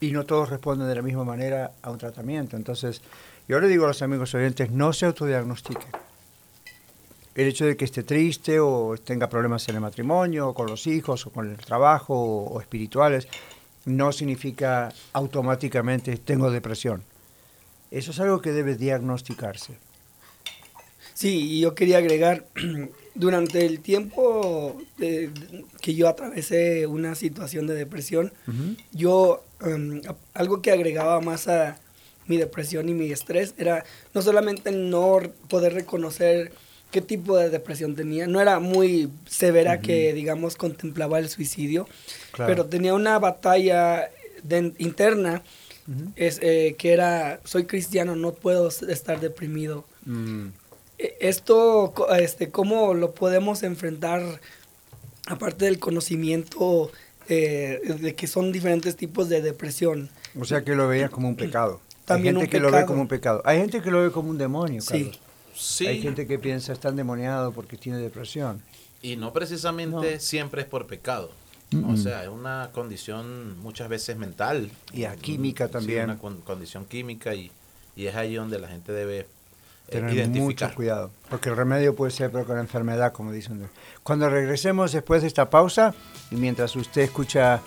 Y 0.00 0.10
no 0.10 0.24
todos 0.24 0.50
responden 0.50 0.88
de 0.88 0.94
la 0.96 1.02
misma 1.02 1.24
manera 1.24 1.72
a 1.82 1.90
un 1.90 1.98
tratamiento. 1.98 2.56
Entonces, 2.56 3.02
yo 3.46 3.60
le 3.60 3.68
digo 3.68 3.84
a 3.84 3.88
los 3.88 4.02
amigos 4.02 4.34
oyentes, 4.34 4.70
no 4.70 4.92
se 4.92 5.06
autodiagnostiquen. 5.06 5.90
El 7.34 7.46
hecho 7.46 7.64
de 7.64 7.76
que 7.76 7.84
esté 7.84 8.02
triste 8.02 8.58
o 8.58 8.96
tenga 9.02 9.28
problemas 9.28 9.68
en 9.68 9.76
el 9.76 9.80
matrimonio, 9.80 10.48
o 10.48 10.54
con 10.54 10.66
los 10.66 10.86
hijos, 10.86 11.26
o 11.26 11.30
con 11.30 11.48
el 11.48 11.56
trabajo, 11.56 12.14
o, 12.14 12.54
o 12.54 12.60
espirituales, 12.60 13.28
no 13.84 14.12
significa 14.12 14.92
automáticamente 15.12 16.16
tengo 16.18 16.50
depresión. 16.50 17.02
Eso 17.92 18.10
es 18.10 18.18
algo 18.20 18.40
que 18.40 18.52
debe 18.52 18.74
diagnosticarse. 18.76 19.74
Sí, 21.14 21.52
y 21.52 21.60
yo 21.60 21.74
quería 21.74 21.98
agregar, 21.98 22.46
durante 23.14 23.66
el 23.66 23.80
tiempo 23.80 24.80
de- 24.96 25.30
que 25.80 25.94
yo 25.94 26.08
atravesé 26.08 26.86
una 26.86 27.14
situación 27.14 27.66
de 27.66 27.74
depresión, 27.74 28.32
yo 28.92 29.44
em, 29.60 30.00
algo 30.34 30.62
que 30.62 30.70
agregaba 30.72 31.20
más 31.20 31.46
a 31.48 31.78
mi 32.26 32.38
depresión 32.38 32.88
y 32.88 32.94
mi 32.94 33.12
estrés 33.12 33.54
era 33.58 33.84
no 34.14 34.22
solamente 34.22 34.72
no 34.72 35.18
poder 35.48 35.74
reconocer 35.74 36.52
qué 36.90 37.02
tipo 37.02 37.36
de 37.36 37.50
depresión 37.50 37.94
tenía, 37.94 38.26
no 38.26 38.40
era 38.40 38.58
muy 38.58 39.10
severa 39.26 39.80
que 39.80 40.12
digamos 40.14 40.56
contemplaba 40.56 41.18
el 41.18 41.28
suicidio, 41.28 41.86
Claro. 42.32 42.50
pero 42.50 42.66
tenía 42.66 42.94
una 42.94 43.18
batalla 43.18 44.08
de- 44.42 44.72
interna 44.78 45.42
es, 46.16 46.38
eh, 46.42 46.74
que 46.78 46.92
era 46.92 47.40
soy 47.44 47.64
cristiano, 47.64 48.16
no 48.16 48.32
puedo 48.32 48.68
estar 48.68 49.20
deprimido. 49.20 49.84
Mm, 50.06 50.48
Eh, 50.98 51.16
Esto, 51.20 51.92
este, 52.16 52.50
¿cómo 52.50 52.94
lo 52.94 53.12
podemos 53.12 53.62
enfrentar, 53.64 54.22
aparte 55.26 55.64
del 55.64 55.78
conocimiento 55.80 56.90
eh, 57.28 57.80
de 58.00 58.14
que 58.14 58.26
son 58.26 58.52
diferentes 58.52 58.96
tipos 58.96 59.28
de 59.28 59.42
depresión? 59.42 60.10
O 60.38 60.44
sea 60.44 60.62
que 60.64 60.74
lo 60.74 60.86
veías 60.88 61.10
como 61.10 61.28
un 61.28 61.36
pecado. 61.36 61.80
También 62.04 62.36
Hay 62.36 62.42
gente 62.42 62.56
un 62.56 62.62
que 62.62 62.70
lo 62.70 62.76
ve 62.76 62.84
como 62.86 63.02
un 63.02 63.08
pecado. 63.08 63.42
Hay 63.44 63.58
gente 63.58 63.80
que 63.80 63.90
lo 63.90 64.02
ve 64.02 64.10
como 64.10 64.30
un 64.30 64.38
demonio, 64.38 64.80
Sí. 64.82 64.88
Carlos. 65.04 65.20
sí 65.56 65.86
Hay 65.86 66.00
gente 66.02 66.26
que 66.26 66.38
piensa 66.38 66.72
está 66.72 66.88
endemoniado 66.90 67.52
porque 67.52 67.76
tiene 67.76 67.98
depresión. 67.98 68.62
y 69.02 69.16
no 69.16 69.32
precisamente 69.32 70.20
siempre 70.20 70.62
es 70.62 70.68
por 70.68 70.86
pecado 70.86 71.30
o 71.74 71.96
sea 71.96 72.22
es 72.22 72.28
una 72.28 72.70
condición 72.72 73.58
muchas 73.60 73.88
veces 73.88 74.16
mental 74.16 74.70
Y 74.92 75.04
a 75.04 75.16
química 75.16 75.66
Sí, 75.66 75.72
también. 75.72 76.04
una 76.04 76.18
con- 76.18 76.40
condición 76.42 76.84
química 76.86 77.34
y, 77.34 77.50
y 77.96 78.06
es 78.06 78.14
ahí 78.16 78.34
donde 78.34 78.58
la 78.58 78.68
gente 78.68 78.92
debe 78.92 79.20
eh, 79.20 79.26
Tener 79.90 80.28
mucho 80.28 80.72
cuidado, 80.74 81.10
porque 81.28 81.48
el 81.50 81.56
remedio 81.56 81.94
puede 81.94 82.12
ser 82.12 82.30
pero 82.30 82.46
con 82.46 82.54
la 82.56 82.62
enfermedad, 82.62 83.12
como 83.12 83.32
dicen. 83.32 83.68
Cuando 84.02 84.30
regresemos 84.30 84.92
después 84.92 85.22
de 85.22 85.28
esta 85.28 85.50
pausa, 85.50 85.92
y 86.30 86.36
mientras 86.36 86.74
usted 86.76 87.02
escucha 87.02 87.60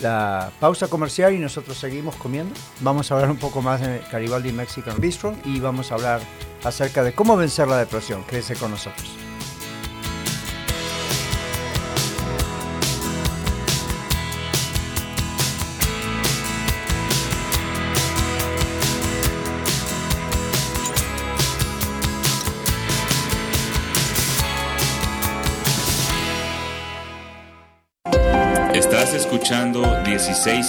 la 0.00 0.52
pausa 0.60 0.86
comercial 0.86 1.32
y 1.32 1.38
nosotros 1.38 1.76
seguimos 1.76 2.14
comiendo, 2.16 2.54
vamos 2.82 3.10
a 3.10 3.14
hablar 3.14 3.30
un 3.30 3.38
poco 3.38 3.60
más 3.62 3.80
de 3.80 4.00
Garibaldi 4.12 4.52
Mexican 4.52 5.00
Bistro 5.00 5.34
y 5.44 5.58
vamos 5.58 5.90
a 5.90 5.94
hablar 5.96 6.20
acerca 6.62 7.02
de 7.02 7.12
cómo 7.12 7.36
vencer 7.36 7.66
la 7.66 7.78
depresión. 7.78 8.22
Quédese 8.24 8.54
con 8.54 8.70
nosotros. 8.70 9.08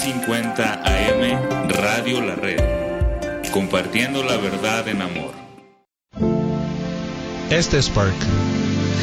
1650 0.09 0.81
AM 0.85 1.69
Radio 1.69 2.21
La 2.21 2.33
Red, 2.33 2.59
compartiendo 3.51 4.23
la 4.23 4.37
verdad 4.37 4.87
en 4.87 5.03
amor. 5.03 5.33
Este 7.51 7.77
es 7.77 7.89
Park. 7.89 8.15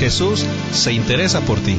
Jesús 0.00 0.44
se 0.72 0.92
interesa 0.92 1.40
por 1.42 1.60
ti. 1.60 1.76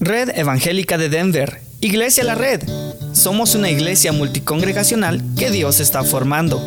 Red 0.00 0.30
Evangélica 0.34 0.96
de 0.96 1.10
Denver, 1.10 1.60
Iglesia 1.80 2.24
La 2.24 2.36
Red. 2.36 2.62
Somos 3.12 3.54
una 3.54 3.68
iglesia 3.68 4.12
multicongregacional 4.12 5.22
que 5.36 5.50
Dios 5.50 5.78
está 5.78 6.02
formando. 6.04 6.58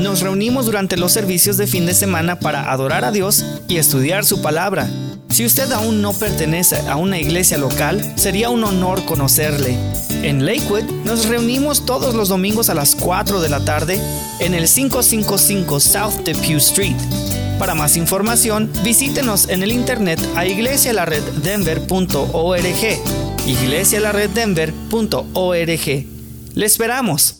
Nos 0.00 0.22
reunimos 0.22 0.66
durante 0.66 0.96
los 0.96 1.12
servicios 1.12 1.56
de 1.56 1.68
fin 1.68 1.86
de 1.86 1.94
semana 1.94 2.40
para 2.40 2.72
adorar 2.72 3.04
a 3.04 3.12
Dios 3.12 3.44
y 3.68 3.76
estudiar 3.76 4.24
su 4.24 4.42
palabra. 4.42 4.88
Si 5.30 5.46
usted 5.46 5.72
aún 5.72 6.02
no 6.02 6.12
pertenece 6.12 6.76
a 6.88 6.96
una 6.96 7.18
iglesia 7.18 7.56
local, 7.56 8.12
sería 8.16 8.50
un 8.50 8.64
honor 8.64 9.04
conocerle. 9.04 9.78
En 10.22 10.44
Lakewood 10.44 10.82
nos 11.04 11.26
reunimos 11.26 11.86
todos 11.86 12.14
los 12.14 12.28
domingos 12.28 12.68
a 12.68 12.74
las 12.74 12.96
4 12.96 13.40
de 13.40 13.48
la 13.48 13.64
tarde 13.64 13.98
en 14.40 14.52
el 14.54 14.68
555 14.68 15.80
South 15.80 16.16
Depew 16.24 16.58
Street. 16.58 16.96
Para 17.58 17.74
más 17.74 17.96
información, 17.96 18.70
visítenos 18.82 19.48
en 19.48 19.62
el 19.62 19.72
internet 19.72 20.20
a 20.34 20.44
iglesialareddenver.org. 20.46 23.46
iglesialareddenver.org. 23.46 26.06
Le 26.54 26.66
esperamos. 26.66 27.39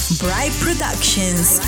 Bright 0.19 0.51
Productions. 0.59 1.59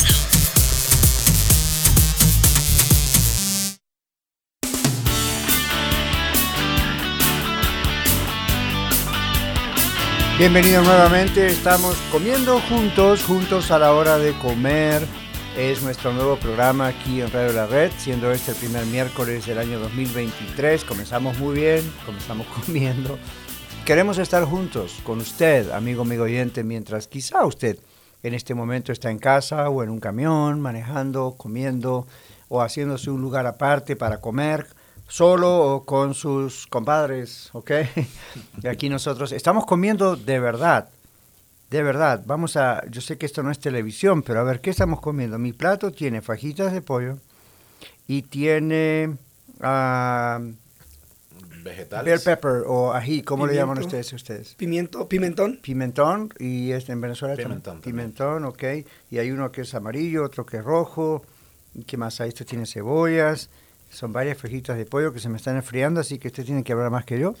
Bienvenidos 10.41 10.83
nuevamente, 10.87 11.45
estamos 11.45 11.95
comiendo 12.11 12.59
juntos, 12.61 13.23
juntos 13.23 13.69
a 13.69 13.77
la 13.77 13.93
hora 13.93 14.17
de 14.17 14.33
comer. 14.39 15.05
Es 15.55 15.83
nuestro 15.83 16.13
nuevo 16.13 16.35
programa 16.35 16.87
aquí 16.87 17.21
en 17.21 17.31
Radio 17.31 17.53
La 17.53 17.67
Red, 17.67 17.91
siendo 17.99 18.31
este 18.31 18.49
el 18.49 18.57
primer 18.57 18.87
miércoles 18.87 19.45
del 19.45 19.59
año 19.59 19.77
2023. 19.77 20.83
Comenzamos 20.83 21.37
muy 21.37 21.53
bien, 21.53 21.83
comenzamos 22.07 22.47
comiendo. 22.65 23.19
Queremos 23.85 24.17
estar 24.17 24.43
juntos 24.45 24.97
con 25.03 25.19
usted, 25.19 25.69
amigo, 25.69 26.01
amigo 26.01 26.23
oyente, 26.23 26.63
mientras 26.63 27.07
quizá 27.07 27.45
usted 27.45 27.77
en 28.23 28.33
este 28.33 28.55
momento 28.55 28.91
está 28.91 29.11
en 29.11 29.19
casa 29.19 29.69
o 29.69 29.83
en 29.83 29.91
un 29.91 29.99
camión, 29.99 30.59
manejando, 30.59 31.35
comiendo 31.37 32.07
o 32.49 32.63
haciéndose 32.63 33.11
un 33.11 33.21
lugar 33.21 33.45
aparte 33.45 33.95
para 33.95 34.19
comer 34.21 34.65
solo 35.11 35.59
o 35.59 35.85
con 35.85 36.13
sus 36.13 36.67
compadres, 36.67 37.49
¿ok? 37.51 37.71
Y 38.63 38.67
aquí 38.67 38.87
nosotros 38.87 39.33
estamos 39.33 39.65
comiendo 39.65 40.15
de 40.15 40.39
verdad, 40.39 40.89
de 41.69 41.83
verdad. 41.83 42.23
Vamos 42.25 42.55
a, 42.55 42.85
yo 42.89 43.01
sé 43.01 43.17
que 43.17 43.25
esto 43.25 43.43
no 43.43 43.51
es 43.51 43.59
televisión, 43.59 44.23
pero 44.23 44.39
a 44.39 44.43
ver, 44.43 44.61
¿qué 44.61 44.69
estamos 44.69 45.01
comiendo? 45.01 45.37
Mi 45.37 45.51
plato 45.51 45.91
tiene 45.91 46.21
fajitas 46.21 46.71
de 46.71 46.81
pollo 46.81 47.17
y 48.07 48.21
tiene 48.21 49.17
uh, 49.59 50.53
vegetales. 51.61 52.05
Bell 52.05 52.21
pepper 52.23 52.63
o 52.65 52.93
ají, 52.93 53.21
¿cómo 53.21 53.45
le 53.45 53.55
llaman 53.55 53.79
ustedes 53.79 54.13
ustedes? 54.13 54.55
Pimiento, 54.55 55.09
pimentón. 55.09 55.59
Pimentón 55.61 56.29
y 56.39 56.71
este 56.71 56.93
en 56.93 57.01
Venezuela 57.01 57.35
Pimentón 57.35 57.81
pimentón, 57.81 58.45
ok. 58.45 58.63
Y 59.09 59.17
hay 59.17 59.31
uno 59.31 59.51
que 59.51 59.61
es 59.61 59.75
amarillo, 59.75 60.23
otro 60.23 60.45
que 60.45 60.57
es 60.57 60.63
rojo. 60.63 61.21
¿Y 61.73 61.83
qué 61.83 61.97
más? 61.97 62.21
Ahí 62.21 62.29
esto 62.29 62.45
tiene 62.45 62.65
cebollas. 62.65 63.49
Son 63.91 64.13
varias 64.13 64.37
fajitas 64.37 64.77
de 64.77 64.85
pollo 64.85 65.11
que 65.13 65.19
se 65.19 65.27
me 65.29 65.37
están 65.37 65.57
enfriando, 65.57 65.99
así 65.99 66.17
que 66.17 66.29
usted 66.29 66.45
tiene 66.45 66.63
que 66.63 66.71
hablar 66.71 66.89
más 66.89 67.05
que 67.05 67.19
yo. 67.19 67.35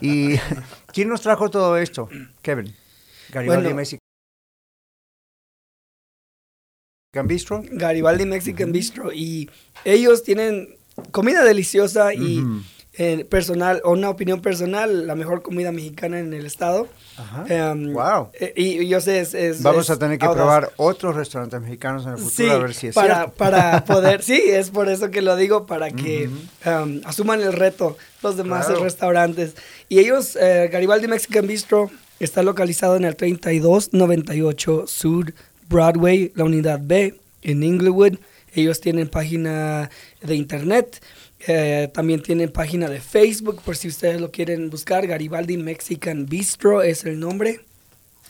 ¿Y 0.00 0.34
quién 0.92 1.08
nos 1.08 1.22
trajo 1.22 1.48
todo 1.48 1.76
esto? 1.78 2.08
Kevin. 2.42 2.74
Garibaldi 3.30 3.62
Bueno. 3.62 3.76
Mexican 3.76 3.98
Bistro. 7.26 7.62
Garibaldi 7.70 8.26
Mexican 8.26 8.72
Bistro 8.72 9.12
y 9.12 9.48
ellos 9.84 10.22
tienen 10.22 10.76
comida 11.10 11.44
deliciosa 11.44 12.12
y. 12.14 12.42
eh, 12.98 13.24
personal, 13.24 13.80
o 13.84 13.92
una 13.92 14.10
opinión 14.10 14.42
personal, 14.42 15.06
la 15.06 15.14
mejor 15.14 15.40
comida 15.42 15.72
mexicana 15.72 16.18
en 16.18 16.34
el 16.34 16.44
estado. 16.44 16.88
Ajá. 17.16 17.44
Em, 17.48 17.92
Wow. 17.94 18.28
eh, 18.34 18.52
y, 18.54 18.82
y 18.82 18.88
yo 18.88 19.00
sé, 19.00 19.20
es, 19.20 19.32
es- 19.34 19.62
Vamos 19.62 19.84
es 19.86 19.90
a 19.90 19.98
tener 19.98 20.18
que 20.18 20.26
audaz. 20.26 20.36
probar 20.38 20.72
otros 20.76 21.16
restaurantes 21.16 21.60
mexicanos 21.62 22.04
en 22.04 22.12
el 22.12 22.18
futuro 22.18 22.32
Sí, 22.34 22.48
a 22.50 22.58
ver 22.58 22.74
si 22.74 22.86
es 22.88 22.94
para, 22.94 23.14
cierto. 23.14 23.32
para 23.34 23.84
poder, 23.86 24.22
sí, 24.22 24.42
es 24.46 24.70
por 24.70 24.88
eso 24.90 25.10
que 25.10 25.22
lo 25.22 25.36
digo, 25.36 25.64
para 25.66 25.90
que 25.90 26.28
em, 26.64 27.00
asuman 27.04 27.40
el 27.40 27.52
reto 27.54 27.96
los 28.22 28.36
demás 28.36 28.66
Claro. 28.66 28.82
restaurantes. 28.84 29.54
Y 29.88 29.98
ellos, 29.98 30.36
eh, 30.36 30.68
Garibaldi 30.70 31.08
Mexican 31.08 31.46
Bistro, 31.46 31.90
está 32.20 32.42
localizado 32.42 32.96
en 32.96 33.04
el 33.04 33.16
3298 33.16 34.86
Sur 34.86 35.32
Broadway, 35.68 36.30
la 36.34 36.44
unidad 36.44 36.80
B, 36.82 37.14
en 37.42 37.62
Inglewood. 37.62 38.18
Ellos 38.54 38.80
tienen 38.80 39.08
página 39.08 39.88
de 40.22 40.34
internet, 40.36 41.02
eh, 41.46 41.90
también 41.92 42.22
tienen 42.22 42.50
página 42.50 42.88
de 42.88 43.00
Facebook, 43.00 43.62
por 43.62 43.76
si 43.76 43.88
ustedes 43.88 44.20
lo 44.20 44.30
quieren 44.30 44.70
buscar. 44.70 45.06
Garibaldi 45.06 45.56
Mexican 45.56 46.26
Bistro 46.26 46.82
es 46.82 47.04
el 47.04 47.18
nombre. 47.18 47.60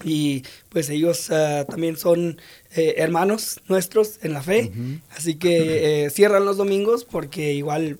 Y 0.04 0.42
pues 0.68 0.88
ellos 0.88 1.30
ah, 1.30 1.64
también 1.68 1.96
son 1.96 2.40
eh, 2.74 2.94
hermanos 2.96 3.60
nuestros 3.68 4.18
en 4.22 4.32
la 4.32 4.42
fe. 4.42 4.72
Así 5.16 5.36
que 5.36 6.06
eh, 6.06 6.10
cierran 6.10 6.44
los 6.44 6.56
domingos 6.56 7.04
porque 7.04 7.52
igual 7.52 7.98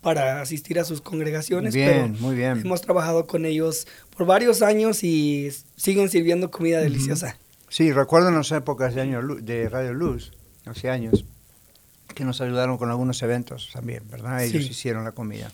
para 0.00 0.40
asistir 0.40 0.78
a 0.78 0.84
sus 0.84 1.00
congregaciones. 1.00 1.74
Bien, 1.74 2.12
pero 2.12 2.22
muy 2.22 2.36
bien. 2.36 2.60
Hemos 2.60 2.80
trabajado 2.82 3.26
con 3.26 3.44
ellos 3.44 3.86
por 4.16 4.26
varios 4.26 4.62
años 4.62 5.02
y 5.02 5.50
siguen 5.76 6.08
sirviendo 6.08 6.50
comida 6.50 6.80
deliciosa. 6.80 7.36
Sí, 7.68 7.92
recuerdo 7.92 8.28
en 8.28 8.36
las 8.36 8.50
épocas 8.52 8.94
de, 8.94 9.00
año, 9.00 9.22
de 9.22 9.68
Radio 9.68 9.92
Luz, 9.92 10.32
hace 10.64 10.90
años, 10.90 11.24
que 12.14 12.24
nos 12.24 12.40
ayudaron 12.40 12.78
con 12.78 12.90
algunos 12.90 13.22
eventos 13.22 13.70
también, 13.72 14.02
¿verdad? 14.10 14.42
Ellos 14.44 14.64
Sí. 14.64 14.70
hicieron 14.70 15.04
la 15.04 15.12
comida. 15.12 15.50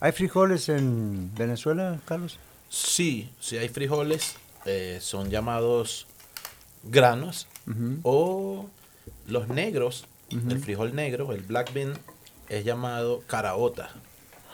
¿Hay 0.00 0.12
frijoles 0.12 0.68
en 0.68 1.34
Venezuela, 1.34 1.98
Carlos? 2.04 2.38
Sí, 2.68 3.30
si 3.40 3.56
hay 3.56 3.68
frijoles, 3.68 4.36
eh, 4.66 4.98
son 5.00 5.30
llamados 5.30 6.06
granos 6.82 7.46
o 8.02 8.66
los 9.26 9.48
negros, 9.48 10.06
el 10.30 10.58
frijol 10.60 10.94
negro, 10.94 11.32
el 11.32 11.42
black 11.42 11.72
bean, 11.72 11.94
es 12.48 12.64
llamado 12.64 13.22
caraota. 13.26 13.90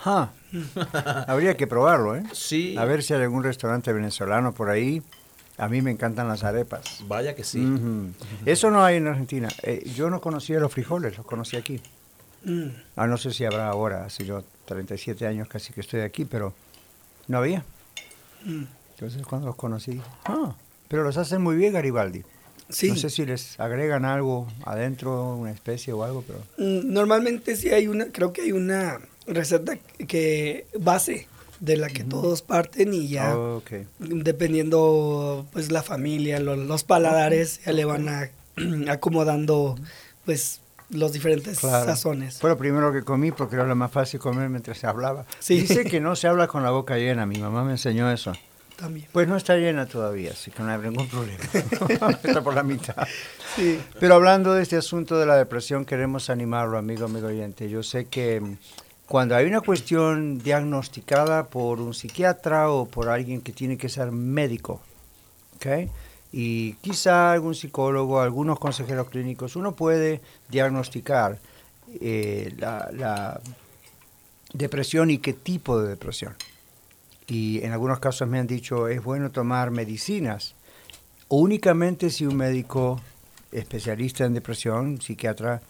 Ja. 0.01 0.33
Habría 1.27 1.57
que 1.57 1.67
probarlo, 1.67 2.17
¿eh? 2.17 2.23
Sí. 2.33 2.77
A 2.79 2.85
ver 2.85 3.03
si 3.03 3.15
hay 3.15 3.23
algún 3.23 3.43
restaurante 3.43 3.93
venezolano 3.93 4.53
por 4.53 4.71
ahí. 4.71 5.03
A 5.61 5.69
mí 5.69 5.83
me 5.83 5.91
encantan 5.91 6.27
las 6.27 6.43
arepas. 6.43 7.05
Vaya 7.07 7.35
que 7.35 7.45
sí. 7.45 7.63
Eso 8.47 8.71
no 8.71 8.83
hay 8.83 8.97
en 8.97 9.07
Argentina. 9.07 9.49
Eh, 9.63 9.91
yo 9.95 10.09
no 10.09 10.23
conocía 10.23 10.59
los 10.59 10.73
frijoles, 10.73 11.19
los 11.19 11.27
conocí 11.27 11.57
aquí. 11.59 11.83
Mm. 12.45 12.69
Ah, 12.97 13.07
no 13.07 13.19
sé 13.19 13.31
si 13.31 13.45
habrá 13.45 13.69
ahora, 13.69 14.07
hace 14.07 14.25
yo 14.25 14.43
37 14.65 15.27
años 15.27 15.49
casi 15.49 15.75
que 15.75 15.83
estoy 15.83 16.01
aquí, 16.01 16.25
pero 16.25 16.55
no 17.29 17.37
había. 17.37 17.63
Mm. 18.45 18.65
Entonces 18.93 19.23
cuando 19.27 19.49
los 19.49 19.57
conocí, 19.57 20.01
ah, 20.25 20.55
pero 20.89 21.03
los 21.03 21.19
hacen 21.19 21.43
muy 21.43 21.57
bien 21.57 21.75
Garibaldi. 21.75 22.23
Sí. 22.71 22.89
No 22.89 22.97
sé 22.97 23.11
si 23.11 23.27
les 23.27 23.61
agregan 23.61 24.07
algo 24.07 24.47
adentro, 24.65 25.35
una 25.35 25.51
especie 25.51 25.93
o 25.93 26.05
algo, 26.05 26.25
pero... 26.27 26.39
Mm, 26.57 26.91
Normalmente 26.91 27.55
sí 27.57 27.69
hay 27.69 27.87
una, 27.87 28.07
creo 28.07 28.33
que 28.33 28.43
hay 28.43 28.53
una 28.53 28.99
receta 29.27 29.77
que 30.09 30.67
base 30.79 31.27
de 31.61 31.77
la 31.77 31.89
que 31.89 32.05
todos 32.05 32.43
parten 32.43 32.95
y 32.95 33.09
ya 33.09 33.37
Oh, 33.37 33.63
dependiendo 33.99 35.47
pues 35.53 35.71
la 35.71 35.83
familia, 35.83 36.41
lo- 36.41 36.57
los 36.57 36.85
paladares 36.85 37.61
ya 37.65 37.73
le 37.73 37.85
van 37.85 38.09
a, 38.09 38.31
acomodando 38.91 39.77
pues 40.25 40.61
los 40.91 41.13
diferentes 41.13 41.61
Claro. 41.61 41.85
sazones. 41.85 42.39
Fue 42.39 42.51
lo 42.51 42.59
primero 42.59 42.93
que 42.93 43.03
comí 43.03 43.31
porque 43.31 43.57
era 43.57 43.65
lo 43.65 43.77
más 43.77 43.93
fácil 43.93 44.19
comer 44.21 44.49
mientras 44.49 44.79
se 44.79 44.87
hablaba. 44.87 45.27
Sí. 45.39 45.61
Dice 45.61 45.85
que 45.85 46.01
no 46.01 46.17
se 46.17 46.27
habla 46.29 46.47
con 46.49 46.63
la 46.63 46.71
boca 46.71 46.97
llena. 46.97 47.27
Mi 47.27 47.39
mamá 47.39 47.63
me 47.65 47.73
enseñó 47.73 48.11
eso. 48.11 48.33
También. 48.77 49.07
Pues 49.13 49.29
no 49.29 49.37
está 49.37 49.57
llena 49.57 49.85
todavía, 49.87 50.31
así 50.33 50.51
que 50.51 50.63
no 50.63 50.71
hay 50.71 50.79
ningún 50.79 51.07
problema. 51.09 51.39
está 52.25 52.43
por 52.43 52.55
la 52.55 52.63
mitad. 52.63 53.07
Sí. 53.55 53.79
Pero 54.01 54.15
hablando 54.15 54.55
de 54.55 54.63
este 54.63 54.77
asunto 54.77 55.19
de 55.19 55.27
la 55.27 55.37
depresión, 55.37 55.85
queremos 55.85 56.31
animarlo, 56.31 56.79
amigo, 56.79 57.05
amigo 57.05 57.27
oyente. 57.29 57.69
Yo 57.69 57.83
sé 57.83 58.07
que 58.07 58.43
cuando 59.11 59.35
hay 59.35 59.45
una 59.47 59.61
cuestión 59.61 60.39
diagnosticada 60.39 61.49
por 61.49 61.81
un 61.81 61.95
psiquiatra 61.95 62.71
o 62.71 62.87
por 62.87 63.09
alguien 63.09 63.41
que 63.41 63.51
tiene 63.51 63.77
que 63.77 63.89
ser 63.89 64.13
médico, 64.13 64.81
¿ok? 65.57 65.91
Y 66.31 66.75
quizá 66.75 67.33
algún 67.33 67.57
psicólogo, 67.57 68.21
algunos 68.21 68.61
consejeros 68.61 69.11
clínicos, 69.11 69.57
uno 69.57 69.75
puede 69.75 70.21
diagnosticar 70.49 71.41
eh, 72.01 72.55
la, 72.57 72.89
la 72.93 73.41
depresión 74.53 75.11
y 75.11 75.19
qué 75.19 75.33
tipo 75.33 75.81
de 75.81 75.89
depresión. 75.89 76.37
Y 77.27 77.65
en 77.65 77.73
algunos 77.73 77.99
casos 77.99 78.29
me 78.29 78.39
han 78.39 78.47
dicho, 78.47 78.87
es 78.87 79.03
bueno 79.03 79.33
tomar 79.33 79.73
medicinas, 79.73 80.55
únicamente 81.27 82.11
si 82.11 82.27
un 82.27 82.37
médico 82.37 83.01
especialista 83.51 84.25
en 84.25 84.35
depresión, 84.35 85.03
psiquiatra, 85.03 85.63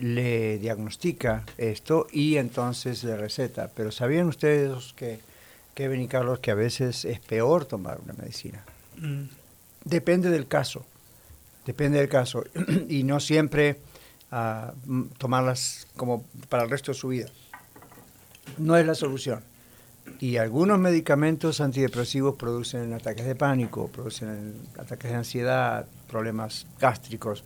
le 0.00 0.58
diagnostica 0.58 1.44
esto 1.58 2.06
y 2.10 2.36
entonces 2.36 3.04
le 3.04 3.16
receta. 3.16 3.70
Pero 3.74 3.92
¿sabían 3.92 4.26
ustedes 4.26 4.92
que, 4.94 5.20
Kevin 5.74 6.02
y 6.02 6.08
Carlos, 6.08 6.40
que 6.40 6.50
a 6.50 6.54
veces 6.54 7.04
es 7.04 7.20
peor 7.20 7.66
tomar 7.66 8.00
una 8.00 8.14
medicina? 8.14 8.64
Mm. 8.96 9.24
Depende 9.84 10.30
del 10.30 10.46
caso, 10.46 10.84
depende 11.66 11.98
del 11.98 12.08
caso. 12.08 12.44
y 12.88 13.02
no 13.02 13.20
siempre 13.20 13.78
ah, 14.30 14.72
tomarlas 15.18 15.86
como 15.96 16.24
para 16.48 16.64
el 16.64 16.70
resto 16.70 16.92
de 16.92 16.98
su 16.98 17.08
vida. 17.08 17.28
No 18.58 18.76
es 18.76 18.86
la 18.86 18.94
solución. 18.94 19.42
Y 20.18 20.38
algunos 20.38 20.78
medicamentos 20.78 21.60
antidepresivos 21.60 22.34
producen 22.36 22.92
ataques 22.92 23.26
de 23.26 23.34
pánico, 23.36 23.88
producen 23.88 24.54
ataques 24.76 25.10
de 25.10 25.16
ansiedad, 25.16 25.86
problemas 26.08 26.66
gástricos. 26.80 27.44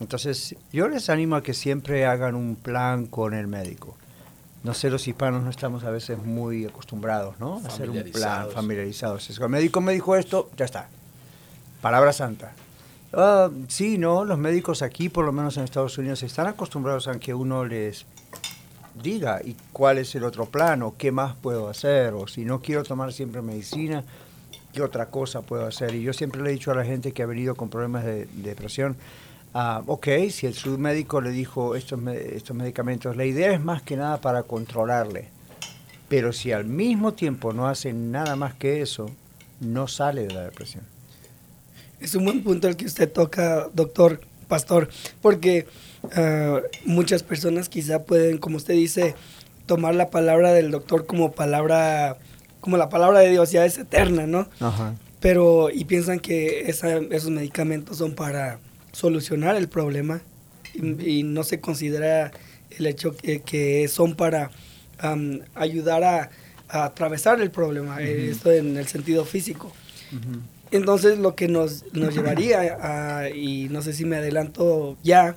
Entonces, 0.00 0.56
yo 0.72 0.88
les 0.88 1.08
animo 1.08 1.36
a 1.36 1.42
que 1.42 1.54
siempre 1.54 2.06
hagan 2.06 2.34
un 2.34 2.56
plan 2.56 3.06
con 3.06 3.34
el 3.34 3.46
médico. 3.46 3.96
No 4.64 4.72
sé, 4.72 4.88
los 4.90 5.06
hispanos 5.06 5.42
no 5.42 5.50
estamos 5.50 5.84
a 5.84 5.90
veces 5.90 6.18
muy 6.18 6.64
acostumbrados, 6.64 7.38
¿no? 7.38 7.60
A 7.64 7.68
hacer 7.68 7.90
un 7.90 8.02
plan 8.10 8.48
Familiarizados. 8.50 9.28
el 9.30 9.48
médico 9.48 9.80
me 9.80 9.92
dijo 9.92 10.16
esto, 10.16 10.50
ya 10.56 10.64
está. 10.64 10.88
Palabra 11.82 12.14
santa. 12.14 12.54
Ah, 13.12 13.50
sí, 13.68 13.98
no, 13.98 14.24
los 14.24 14.38
médicos 14.38 14.82
aquí, 14.82 15.08
por 15.08 15.24
lo 15.24 15.32
menos 15.32 15.56
en 15.56 15.64
Estados 15.64 15.98
Unidos, 15.98 16.22
están 16.22 16.46
acostumbrados 16.46 17.06
a 17.08 17.18
que 17.20 17.34
uno 17.34 17.64
les 17.64 18.06
diga 19.02 19.40
y 19.44 19.54
cuál 19.72 19.98
es 19.98 20.14
el 20.14 20.24
otro 20.24 20.46
plan 20.46 20.82
o 20.82 20.94
qué 20.96 21.12
más 21.12 21.36
puedo 21.36 21.68
hacer 21.68 22.14
o 22.14 22.26
si 22.26 22.44
no 22.44 22.60
quiero 22.60 22.84
tomar 22.84 23.12
siempre 23.12 23.42
medicina, 23.42 24.02
qué 24.72 24.82
otra 24.82 25.06
cosa 25.06 25.42
puedo 25.42 25.66
hacer. 25.66 25.94
Y 25.94 26.02
yo 26.02 26.12
siempre 26.12 26.42
le 26.42 26.50
he 26.50 26.52
dicho 26.54 26.70
a 26.70 26.74
la 26.74 26.84
gente 26.84 27.12
que 27.12 27.22
ha 27.22 27.26
venido 27.26 27.54
con 27.54 27.68
problemas 27.68 28.04
de, 28.04 28.24
de 28.26 28.48
depresión, 28.48 28.96
ah, 29.54 29.82
ok, 29.86 30.08
si 30.30 30.46
el 30.46 30.54
su 30.54 30.76
médico 30.78 31.20
le 31.20 31.30
dijo 31.30 31.74
estos, 31.76 32.00
estos 32.08 32.54
medicamentos, 32.56 33.16
la 33.16 33.24
idea 33.24 33.52
es 33.52 33.60
más 33.62 33.82
que 33.82 33.96
nada 33.96 34.20
para 34.20 34.42
controlarle. 34.42 35.28
Pero 36.08 36.32
si 36.32 36.52
al 36.52 36.64
mismo 36.66 37.14
tiempo 37.14 37.52
no 37.52 37.66
hacen 37.66 38.12
nada 38.12 38.36
más 38.36 38.54
que 38.54 38.82
eso, 38.82 39.10
no 39.60 39.88
sale 39.88 40.26
de 40.26 40.34
la 40.34 40.42
depresión. 40.44 40.84
Es 42.00 42.14
un 42.14 42.24
buen 42.24 42.42
punto 42.42 42.68
el 42.68 42.76
que 42.76 42.84
usted 42.84 43.10
toca, 43.10 43.68
doctor 43.72 44.20
Pastor, 44.48 44.90
porque 45.22 45.66
ah, 46.14 46.60
muchas 46.84 47.22
personas 47.22 47.68
quizá 47.68 48.02
pueden, 48.04 48.36
como 48.38 48.58
usted 48.58 48.74
dice, 48.74 49.14
tomar 49.66 49.94
la 49.94 50.10
palabra 50.10 50.52
del 50.52 50.70
doctor 50.70 51.06
como 51.06 51.32
palabra, 51.32 52.18
como 52.60 52.76
la 52.76 52.90
palabra 52.90 53.20
de 53.20 53.30
Dios 53.30 53.50
ya 53.50 53.64
es 53.64 53.78
eterna, 53.78 54.26
¿no? 54.26 54.46
Ajá. 54.60 54.94
Pero, 55.20 55.70
y 55.70 55.86
piensan 55.86 56.20
que 56.20 56.68
esa- 56.68 56.98
esos 56.98 57.30
medicamentos 57.30 57.96
son 57.96 58.14
para 58.14 58.58
solucionar 58.94 59.56
el 59.56 59.68
problema 59.68 60.22
y, 60.72 61.18
y 61.18 61.22
no 61.22 61.44
se 61.44 61.60
considera 61.60 62.32
el 62.70 62.86
hecho 62.86 63.16
que, 63.16 63.40
que 63.40 63.86
son 63.88 64.14
para 64.14 64.50
ayudar 65.54 66.02
a, 66.02 66.30
a 66.68 66.84
atravesar 66.86 67.40
el 67.40 67.50
problema, 67.50 68.00
eh, 68.00 68.30
esto 68.30 68.50
en 68.50 68.76
el 68.76 68.86
sentido 68.86 69.24
físico. 69.24 69.72
Entonces 70.70 71.18
lo 71.18 71.34
que 71.34 71.46
nos, 71.46 71.84
nos 71.92 72.14
llevaría 72.14 72.78
a, 72.80 73.28
y 73.30 73.68
no 73.68 73.82
sé 73.82 73.92
si 73.92 74.04
me 74.04 74.16
adelanto 74.16 74.96
ya, 75.04 75.36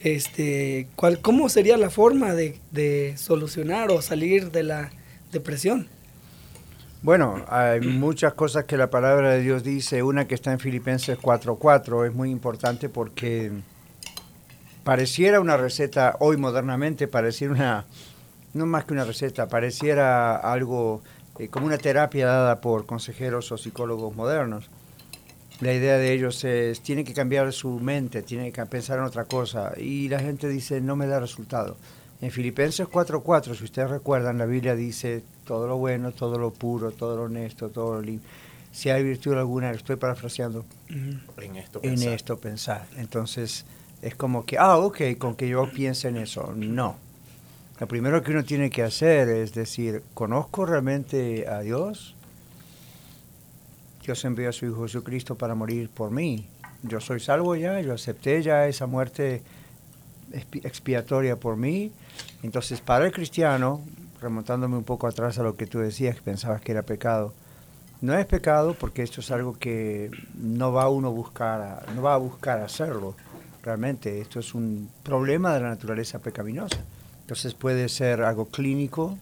este, 0.00 0.86
¿cuál, 0.94 1.20
¿cómo 1.20 1.48
sería 1.48 1.76
la 1.76 1.90
forma 1.90 2.34
de, 2.34 2.58
de 2.70 3.14
solucionar 3.16 3.90
o 3.90 4.00
salir 4.00 4.50
de 4.52 4.62
la 4.62 4.90
depresión? 5.32 5.88
Bueno, 7.00 7.44
hay 7.48 7.80
muchas 7.80 8.34
cosas 8.34 8.64
que 8.64 8.76
la 8.76 8.90
palabra 8.90 9.30
de 9.30 9.40
Dios 9.40 9.62
dice. 9.62 10.02
Una 10.02 10.26
que 10.26 10.34
está 10.34 10.50
en 10.50 10.58
Filipenses 10.58 11.16
4.4 11.16 12.08
es 12.08 12.12
muy 12.12 12.30
importante 12.30 12.88
porque 12.88 13.52
pareciera 14.82 15.40
una 15.40 15.56
receta, 15.56 16.16
hoy 16.18 16.36
modernamente 16.36 17.06
pareciera 17.06 17.52
una, 17.52 17.84
no 18.52 18.66
más 18.66 18.84
que 18.84 18.94
una 18.94 19.04
receta, 19.04 19.46
pareciera 19.46 20.38
algo 20.38 21.02
eh, 21.38 21.46
como 21.48 21.66
una 21.66 21.78
terapia 21.78 22.26
dada 22.26 22.60
por 22.60 22.84
consejeros 22.84 23.52
o 23.52 23.58
psicólogos 23.58 24.16
modernos. 24.16 24.68
La 25.60 25.72
idea 25.72 25.98
de 25.98 26.12
ellos 26.12 26.42
es, 26.42 26.80
tiene 26.80 27.04
que 27.04 27.14
cambiar 27.14 27.52
su 27.52 27.78
mente, 27.78 28.22
tiene 28.22 28.50
que 28.50 28.66
pensar 28.66 28.98
en 28.98 29.04
otra 29.04 29.24
cosa. 29.24 29.72
Y 29.76 30.08
la 30.08 30.18
gente 30.18 30.48
dice, 30.48 30.80
no 30.80 30.96
me 30.96 31.06
da 31.06 31.20
resultado. 31.20 31.76
En 32.20 32.30
Filipenses 32.32 32.88
4.4, 32.88 33.56
si 33.56 33.64
ustedes 33.64 33.90
recuerdan, 33.90 34.38
la 34.38 34.46
Biblia 34.46 34.74
dice 34.74 35.22
todo 35.44 35.68
lo 35.68 35.76
bueno, 35.76 36.12
todo 36.12 36.38
lo 36.38 36.50
puro, 36.50 36.90
todo 36.90 37.16
lo 37.16 37.22
honesto, 37.24 37.68
todo 37.68 37.94
lo 37.94 38.02
limpio. 38.02 38.28
Si 38.72 38.90
hay 38.90 39.02
virtud 39.02 39.34
alguna, 39.34 39.70
estoy 39.70 39.96
parafraseando, 39.96 40.64
En 40.88 41.56
esto 41.56 41.78
en 41.82 41.90
pensar. 41.90 42.12
esto 42.12 42.38
pensar. 42.38 42.86
Entonces, 42.96 43.64
es 44.02 44.14
como 44.14 44.44
que, 44.44 44.58
ah, 44.58 44.76
ok, 44.78 45.00
con 45.16 45.36
que 45.36 45.48
yo 45.48 45.70
piense 45.70 46.08
en 46.08 46.16
eso. 46.16 46.52
No. 46.54 46.96
Lo 47.80 47.86
primero 47.86 48.22
que 48.22 48.32
uno 48.32 48.44
tiene 48.44 48.70
que 48.70 48.82
hacer 48.82 49.28
es 49.28 49.54
decir, 49.54 50.02
¿conozco 50.12 50.66
realmente 50.66 51.46
a 51.48 51.60
Dios? 51.60 52.16
Dios 54.04 54.24
envió 54.24 54.48
a 54.48 54.52
su 54.52 54.66
Hijo 54.66 54.82
Jesucristo 54.82 55.36
para 55.36 55.54
morir 55.54 55.88
por 55.88 56.10
mí. 56.10 56.46
Yo 56.82 57.00
soy 57.00 57.20
salvo 57.20 57.54
ya, 57.54 57.80
yo 57.80 57.94
acepté 57.94 58.42
ya 58.42 58.66
esa 58.66 58.86
muerte 58.86 59.42
expiatoria 60.32 61.36
por 61.36 61.56
mí. 61.56 61.92
Entonces, 62.42 62.80
para 62.80 63.06
el 63.06 63.12
cristiano, 63.12 63.80
remontándome 64.20 64.76
un 64.76 64.84
poco 64.84 65.06
atrás 65.06 65.38
a 65.38 65.42
lo 65.42 65.56
que 65.56 65.66
tú 65.66 65.78
decías, 65.78 66.16
que 66.16 66.22
pensabas 66.22 66.60
que 66.60 66.72
era 66.72 66.82
pecado, 66.82 67.32
no 68.00 68.16
es 68.16 68.26
pecado 68.26 68.74
porque 68.74 69.02
esto 69.02 69.20
es 69.20 69.30
algo 69.30 69.58
que 69.58 70.10
no 70.34 70.72
va 70.72 70.88
uno 70.88 71.10
buscar, 71.10 71.60
a- 71.60 71.92
no 71.94 72.02
va 72.02 72.14
a 72.14 72.18
buscar 72.18 72.60
hacerlo. 72.60 73.14
Realmente, 73.62 74.20
esto 74.20 74.38
es 74.40 74.54
un 74.54 74.88
problema 75.02 75.52
de 75.54 75.60
la 75.60 75.68
naturaleza 75.70 76.20
pecaminosa. 76.20 76.78
Entonces 77.22 77.54
puede 77.54 77.88
ser 77.88 78.22
algo 78.22 78.46
clínico, 78.46 79.18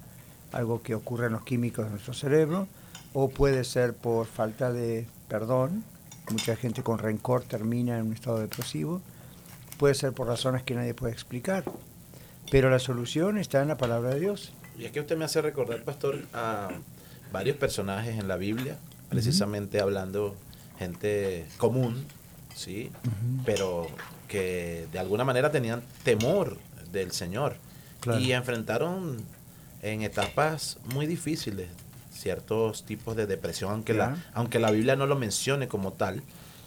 algo 0.53 0.83
que 0.83 0.95
ocurre 0.95 1.27
en 1.27 1.33
los 1.33 1.43
químicos 1.43 1.87
de 1.87 1.91
nuestro 1.91 2.13
cerebro, 2.15 2.69
o 3.15 3.29
puede 3.31 3.65
ser 3.65 3.95
por 3.95 4.27
falta 4.27 4.73
de 4.73 5.07
perdón. 5.29 5.83
Mucha 6.31 6.55
gente 6.57 6.83
con 6.83 6.99
rencor 6.99 7.45
termina 7.45 7.99
en 7.99 8.07
un 8.09 8.13
estado 8.13 8.39
depresivo. 8.39 9.01
Puede 9.79 9.95
ser 9.95 10.13
por 10.13 10.27
razones 10.27 10.63
que 10.63 10.75
nadie 10.75 10.95
puede 10.95 11.13
explicar. 11.13 11.65
Pero 12.51 12.71
la 12.71 12.79
solución 12.79 13.39
está 13.39 13.61
en 13.63 13.69
la 13.69 13.77
palabra 13.77 14.11
de 14.15 14.21
Dios. 14.21 14.53
Y 14.79 14.85
es 14.85 14.93
que 14.93 15.01
usted 15.01 15.17
me 15.17 15.25
hace 15.25 15.43
recordar, 15.43 15.83
pastor, 15.83 16.25
a 16.33 16.69
varios 17.33 17.57
personajes 17.57 18.19
en 18.19 18.29
la 18.29 18.37
Biblia, 18.37 18.77
precisamente 19.09 19.81
hablando 19.81 20.37
gente 20.79 21.47
común, 21.57 22.05
¿sí? 22.55 22.91
Pero 23.45 23.87
que 24.29 24.87
de 24.93 24.99
alguna 24.99 25.25
manera 25.25 25.51
tenían 25.51 25.83
temor 26.05 26.57
del 26.93 27.13
Señor 27.13 27.57
Claro. 28.01 28.21
y 28.21 28.33
enfrentaron 28.33 29.17
en 29.83 30.03
etapas 30.03 30.79
muy 30.95 31.07
difíciles 31.07 31.69
ciertos 32.13 32.85
tipos 32.85 33.17
de 33.17 33.27
depresión, 33.27 33.71
aunque, 33.73 33.95
la, 33.95 34.17
aunque 34.35 34.59
la 34.59 34.71
Biblia 34.71 34.95
no 34.97 35.07
lo 35.07 35.17
mencione 35.17 35.69
como 35.69 35.93
tal. 35.93 36.23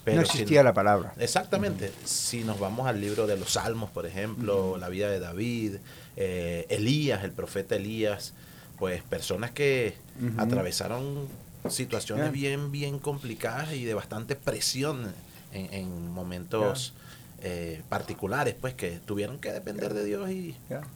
Pero 0.06 0.22
no 0.22 0.26
si- 0.28 0.38
existía 0.40 0.64
la 0.64 0.74
palabra. 0.74 1.14
Exactamente. 1.20 1.92
Si 2.06 2.44
nos 2.44 2.60
vamos 2.60 2.88
al 2.88 3.00
libro 3.02 3.28
de 3.28 3.38
los 3.38 3.54
Salmos, 3.54 3.90
por 3.92 4.06
ejemplo, 4.06 4.78
la 4.78 4.90
vida 4.90 5.10
de 5.10 5.20
David, 5.20 5.76
eh, 6.16 6.66
Elías, 6.70 7.24
el 7.24 7.32
profeta 7.32 7.76
Elías, 7.76 8.34
pues 8.78 9.04
personas 9.04 9.52
que 9.52 9.96
atravesaron 10.38 11.28
situaciones 11.70 12.32
bien, 12.32 12.72
bien 12.72 13.00
complicadas 13.00 13.74
y 13.74 13.84
de 13.84 13.94
bastante 13.94 14.36
presión 14.36 15.14
en, 15.52 15.74
en 15.74 16.12
momentos 16.12 16.94
eh, 17.42 17.82
particulares, 17.90 18.56
pues 18.60 18.74
que 18.74 19.00
tuvieron 19.06 19.40
que 19.40 19.52
depender 19.52 19.94
de 19.94 20.06
Dios 20.06 20.30
y... 20.30 20.56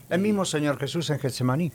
El 0.10 0.22
mismo 0.22 0.46
Señor 0.46 0.78
Jesús 0.80 1.10
en 1.10 1.20
Getsemaní. 1.20 1.72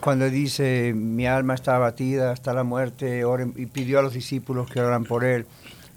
Cuando 0.00 0.30
dice, 0.30 0.92
mi 0.94 1.26
alma 1.26 1.54
está 1.54 1.74
abatida 1.76 2.30
hasta 2.30 2.52
la 2.54 2.62
muerte, 2.62 3.24
oren, 3.24 3.52
y 3.56 3.66
pidió 3.66 3.98
a 3.98 4.02
los 4.02 4.12
discípulos 4.12 4.70
que 4.70 4.80
oraran 4.80 5.04
por 5.04 5.24
él. 5.24 5.46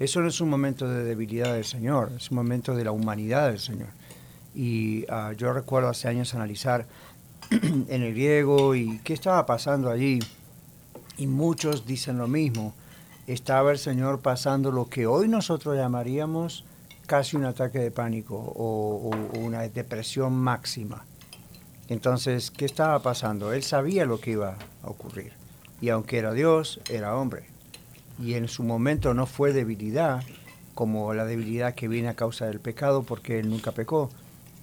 Eso 0.02 0.20
no 0.20 0.30
es 0.30 0.42
un 0.42 0.50
momento 0.50 0.90
de 0.90 1.04
debilidad 1.04 1.54
del 1.54 1.64
Señor, 1.64 2.12
es 2.18 2.32
un 2.32 2.38
momento 2.38 2.74
de 2.74 2.84
la 2.84 2.92
humanidad 2.92 3.50
del 3.52 3.60
Señor. 3.60 3.90
Y 4.56 5.06
ah, 5.10 5.34
yo 5.38 5.54
recuerdo 5.54 5.90
hace 5.90 6.08
años 6.08 6.34
analizar 6.34 6.88
en 7.52 8.02
el 8.02 8.12
griego 8.12 8.74
y 8.74 8.98
qué 9.04 9.14
estaba 9.14 9.46
pasando 9.46 9.92
allí. 9.92 10.18
Y 11.18 11.28
muchos 11.28 11.86
dicen 11.86 12.18
lo 12.18 12.28
mismo. 12.28 12.74
Estaba 13.28 13.70
el 13.70 13.78
Señor 13.78 14.22
pasando 14.22 14.72
lo 14.72 14.90
que 14.90 15.06
hoy 15.06 15.28
nosotros 15.28 15.78
llamaríamos 15.78 16.66
casi 17.06 17.38
un 17.38 17.46
ataque 17.46 17.78
de 17.78 17.92
pánico 17.92 18.36
o 18.36 19.12
una 19.38 19.62
depresión 19.70 20.34
máxima. 20.34 21.06
Entonces, 21.90 22.50
¿qué 22.50 22.66
estaba 22.66 23.04
pasando? 23.04 23.54
Él 23.54 23.62
sabía 23.62 24.06
lo 24.06 24.20
que 24.20 24.32
iba 24.32 24.58
a 24.82 24.90
ocurrir. 24.90 25.34
Y 25.80 25.90
aunque 25.90 26.18
era 26.18 26.34
Dios, 26.34 26.82
era 26.90 27.16
hombre. 27.16 27.51
Y 28.22 28.36
en 28.36 28.48
su 28.48 28.64
momento 28.64 29.14
no 29.14 29.26
fue 29.26 29.52
debilidad, 29.54 30.24
como 30.76 31.14
la 31.14 31.26
debilidad 31.26 31.74
que 31.74 31.88
viene 31.88 32.10
a 32.10 32.16
causa 32.16 32.46
del 32.46 32.60
pecado, 32.60 33.04
porque 33.04 33.40
él 33.40 33.50
nunca 33.50 33.72
pecó. 33.72 34.10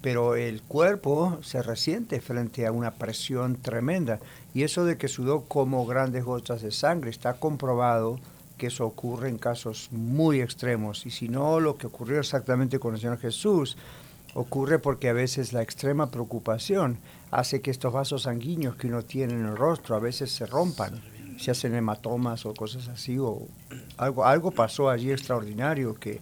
Pero 0.01 0.37
el 0.37 0.63
cuerpo 0.63 1.39
se 1.43 1.61
resiente 1.61 2.21
frente 2.21 2.67
a 2.67 2.73
una 2.73 2.93
presión 2.93 3.57
tremenda. 3.57 4.21
Y 4.55 4.63
eso 4.63 4.85
de 4.85 4.97
que 4.97 5.09
sudó 5.09 5.43
como 5.43 5.87
grandes 5.87 6.25
gotas 6.25 6.63
de 6.63 6.71
sangre 6.71 7.11
está 7.11 7.35
comprobado 7.35 8.21
que 8.59 8.69
eso 8.69 8.87
ocurre 8.87 9.29
en 9.29 9.39
casos 9.39 9.89
muy 9.91 10.41
extremos. 10.41 11.07
Y 11.07 11.11
si 11.11 11.29
no, 11.29 11.61
lo 11.61 11.77
que 11.77 11.87
ocurrió 11.87 12.21
exactamente 12.21 12.79
con 12.79 12.95
el 12.95 13.01
Señor 13.01 13.19
Jesús 13.19 13.77
ocurre 14.35 14.79
porque 14.79 15.09
a 15.09 15.13
veces 15.13 15.53
la 15.53 15.63
extrema 15.63 16.11
preocupación 16.11 16.99
hace 17.31 17.61
que 17.61 17.71
estos 17.71 17.93
vasos 17.93 18.23
sanguíneos 18.23 18.77
que 18.77 18.89
uno 18.89 19.03
tiene 19.03 19.35
en 19.35 19.47
el 19.47 19.57
rostro 19.57 19.97
a 19.97 20.01
veces 20.01 20.31
se 20.31 20.47
rompan, 20.47 21.01
se 21.39 21.51
hacen 21.51 21.75
hematomas 21.75 22.45
o 22.47 22.55
cosas 22.55 22.89
así, 22.89 23.19
o 23.19 23.47
algo, 23.97 24.25
algo 24.25 24.51
pasó 24.51 24.91
allí 24.91 25.11
extraordinario 25.11 25.95
que 25.95 26.21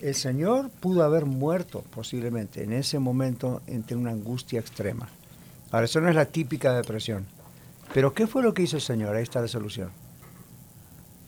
el 0.00 0.14
Señor 0.14 0.70
pudo 0.70 1.04
haber 1.04 1.26
muerto 1.26 1.84
posiblemente 1.94 2.62
en 2.62 2.72
ese 2.72 2.98
momento 2.98 3.62
entre 3.66 3.96
una 3.96 4.10
angustia 4.10 4.60
extrema. 4.60 5.08
Ahora, 5.70 5.84
eso 5.84 6.00
no 6.00 6.08
es 6.08 6.14
la 6.14 6.26
típica 6.26 6.72
depresión. 6.72 7.26
Pero 7.92 8.14
¿qué 8.14 8.26
fue 8.26 8.42
lo 8.42 8.54
que 8.54 8.62
hizo 8.62 8.76
el 8.76 8.82
Señor? 8.82 9.16
Ahí 9.16 9.22
está 9.22 9.40
la 9.40 9.48
solución. 9.48 9.90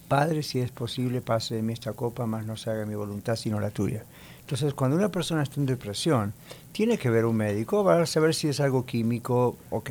Padre, 0.09 0.43
si 0.43 0.61
es 0.61 0.71
posible, 0.71 1.21
pase 1.21 1.55
de 1.55 1.63
mí 1.63 1.73
esta 1.73 1.93
copa, 1.93 2.27
más 2.27 2.45
no 2.45 2.57
se 2.57 2.71
haga 2.71 2.85
mi 2.85 2.95
voluntad 2.95 3.37
sino 3.37 3.61
la 3.61 3.71
tuya. 3.71 4.05
Entonces, 4.41 4.75
cuando 4.75 4.97
una 4.97 5.11
persona 5.11 5.43
está 5.43 5.61
en 5.61 5.67
depresión, 5.67 6.33
tiene 6.73 6.99
que 6.99 7.11
ver 7.11 7.25
un 7.25 7.37
médico 7.37 7.85
para 7.85 8.05
saber 8.07 8.35
si 8.35 8.49
es 8.49 8.61
algo 8.61 8.85
químico, 8.85 9.57
ok. 9.71 9.91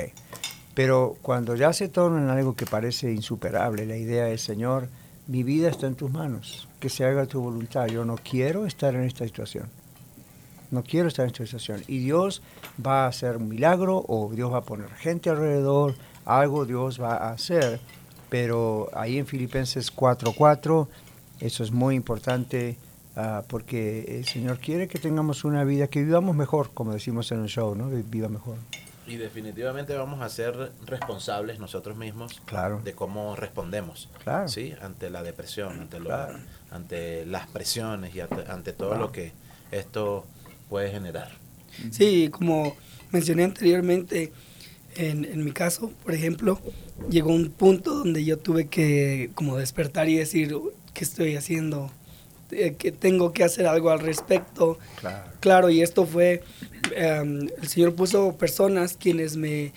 Pero 0.79 1.17
cuando 1.21 1.57
ya 1.57 1.73
se 1.73 1.89
torna 1.89 2.23
en 2.23 2.29
algo 2.29 2.55
que 2.55 2.65
parece 2.65 3.11
insuperable, 3.11 3.85
la 3.85 3.97
idea 3.97 4.29
es, 4.29 4.39
Señor, 4.39 4.87
mi 5.27 5.43
vida 5.43 5.67
está 5.67 5.87
en 5.87 5.95
tus 5.95 6.09
manos, 6.09 6.69
que 6.79 6.87
se 6.87 7.03
haga 7.03 7.25
tu 7.25 7.41
voluntad. 7.41 7.87
Yo 7.87 8.05
no 8.05 8.15
quiero 8.15 8.65
estar 8.65 8.95
en 8.95 9.03
esta 9.03 9.25
situación. 9.25 9.65
No 10.71 10.81
quiero 10.81 11.09
estar 11.09 11.25
en 11.25 11.33
esta 11.33 11.43
situación. 11.43 11.83
Y 11.89 11.97
Dios 11.97 12.41
va 12.79 13.03
a 13.03 13.07
hacer 13.07 13.35
un 13.35 13.49
milagro 13.49 14.05
o 14.07 14.31
Dios 14.33 14.53
va 14.53 14.59
a 14.59 14.63
poner 14.63 14.89
gente 14.91 15.29
alrededor, 15.29 15.95
algo 16.23 16.65
Dios 16.65 17.01
va 17.01 17.15
a 17.15 17.31
hacer. 17.31 17.81
Pero 18.29 18.87
ahí 18.93 19.17
en 19.17 19.27
Filipenses 19.27 19.93
4:4, 19.93 20.87
eso 21.41 21.63
es 21.65 21.73
muy 21.73 21.95
importante 21.95 22.77
uh, 23.17 23.43
porque 23.49 24.17
el 24.17 24.25
Señor 24.25 24.59
quiere 24.59 24.87
que 24.87 24.97
tengamos 24.97 25.43
una 25.43 25.65
vida, 25.65 25.87
que 25.87 26.01
vivamos 26.01 26.37
mejor, 26.37 26.69
como 26.73 26.93
decimos 26.93 27.29
en 27.33 27.41
el 27.41 27.49
show, 27.49 27.75
¿no? 27.75 27.89
Viva 27.89 28.29
mejor. 28.29 28.55
Y 29.09 29.17
definitivamente 29.17 29.95
vamos 29.95 30.21
a 30.21 30.29
ser 30.29 30.71
responsables 30.85 31.59
nosotros 31.59 31.97
mismos 31.97 32.41
claro. 32.45 32.79
de 32.83 32.93
cómo 32.93 33.35
respondemos 33.35 34.09
claro. 34.23 34.47
¿sí? 34.47 34.73
ante 34.81 35.09
la 35.09 35.23
depresión, 35.23 35.79
ante, 35.79 35.99
lo, 35.99 36.05
Claro. 36.05 36.37
ante 36.71 37.25
las 37.25 37.47
presiones 37.47 38.13
y 38.15 38.21
ante, 38.21 38.49
ante 38.49 38.71
todo 38.73 38.95
lo 38.95 39.11
que 39.11 39.31
esto 39.71 40.25
puede 40.69 40.91
generar. 40.91 41.31
Sí, 41.91 42.29
como 42.29 42.75
mencioné 43.11 43.43
anteriormente, 43.45 44.31
en, 44.95 45.25
en 45.25 45.43
mi 45.43 45.51
caso, 45.51 45.91
por 46.03 46.13
ejemplo, 46.13 46.59
llegó 47.09 47.31
un 47.31 47.49
punto 47.49 47.95
donde 47.95 48.23
yo 48.25 48.37
tuve 48.37 48.67
que 48.67 49.31
como 49.33 49.57
despertar 49.57 50.07
y 50.09 50.17
decir, 50.17 50.55
¿qué 50.93 51.03
estoy 51.03 51.35
haciendo? 51.35 51.91
Eh, 52.51 52.75
que 52.77 52.91
tengo 52.91 53.31
que 53.33 53.43
hacer 53.43 53.67
algo 53.67 53.89
al 53.91 53.99
respecto. 53.99 54.79
Claro. 54.99 55.31
Claro, 55.39 55.69
y 55.69 55.81
esto 55.81 56.05
fue, 56.05 56.41
em, 56.95 57.47
el 57.61 57.67
Señor 57.67 57.93
puso 57.95 58.35
personas 58.37 58.95
quienes 58.99 59.35
me 59.37 59.71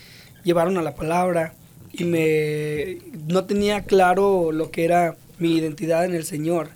llevaron 0.45 0.77
a 0.79 0.83
la 0.83 0.95
palabra 0.95 1.55
y 1.93 2.05
me 2.05 2.99
no 3.29 3.45
tenía 3.45 3.83
claro 3.83 4.51
lo 4.53 4.71
que 4.71 4.85
era 4.85 5.17
mi 5.39 5.57
identidad 5.57 6.05
en 6.07 6.15
el 6.15 6.25
Señor. 6.25 6.71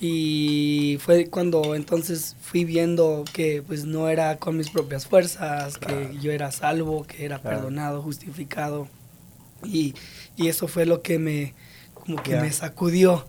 Y 0.00 0.98
fue 1.00 1.26
cuando 1.28 1.74
entonces 1.74 2.36
fui 2.42 2.64
viendo 2.64 3.24
que 3.32 3.62
pues 3.66 3.84
no 3.86 4.08
era 4.08 4.36
con 4.36 4.56
mis 4.56 4.68
propias 4.68 5.06
fuerzas, 5.06 5.78
que 5.78 6.10
yo 6.20 6.30
era 6.32 6.52
salvo, 6.52 7.04
que 7.06 7.24
era 7.24 7.38
Claro. 7.38 7.56
perdonado, 7.58 8.02
justificado. 8.02 8.88
Y, 9.64 9.94
y 10.36 10.48
eso 10.48 10.68
fue 10.68 10.84
lo 10.84 11.00
que 11.00 11.18
me, 11.18 11.54
como 11.94 12.22
que 12.22 12.32
Ya. 12.32 12.42
me 12.42 12.52
sacudió. 12.52 13.24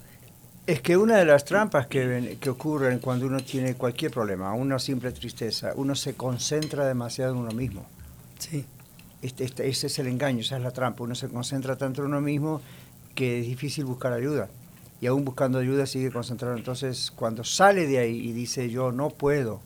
Es 0.67 0.81
que 0.81 0.97
una 0.97 1.17
de 1.17 1.25
las 1.25 1.45
trampas 1.45 1.85
que, 1.87 2.37
que 2.39 2.49
ocurren 2.49 2.97
cuando 2.99 3.27
uno 3.27 3.39
tiene 3.41 3.75
cualquier 3.75 4.11
problema, 4.11 4.51
una 4.53 4.79
simple 4.79 5.11
tristeza, 5.11 5.73
uno 5.75 5.93
se 5.93 6.15
concentra 6.15 6.87
demasiado 6.87 7.33
en 7.33 7.37
uno 7.39 7.51
mismo. 7.51 7.85
Sí. 8.39 8.65
Este, 9.21 9.43
este- 9.43 9.67
ese 9.67 9.87
es 9.87 9.99
el 9.99 10.07
engaño, 10.07 10.39
esa 10.41 10.57
es 10.57 10.63
la 10.63 10.71
trampa. 10.71 11.03
Uno 11.03 11.13
se 11.15 11.29
concentra 11.29 11.75
tanto 11.77 12.01
en 12.01 12.07
uno 12.07 12.21
mismo 12.21 12.61
que 13.13 13.39
es 13.41 13.45
difícil 13.47 13.85
buscar 13.85 14.11
ayuda. 14.13 14.49
Y 15.01 15.07
aún 15.07 15.23
buscando 15.23 15.59
ayuda 15.59 15.85
sigue 15.85 16.11
concentrado. 16.11 16.55
Entonces, 16.57 17.11
cuando 17.15 17.43
sale 17.43 17.85
de 17.85 17.99
ahí 17.99 18.17
y 18.17 18.31
dice 18.33 18.69
yo 18.69 18.91
no 18.91 19.09
puedo 19.11 19.61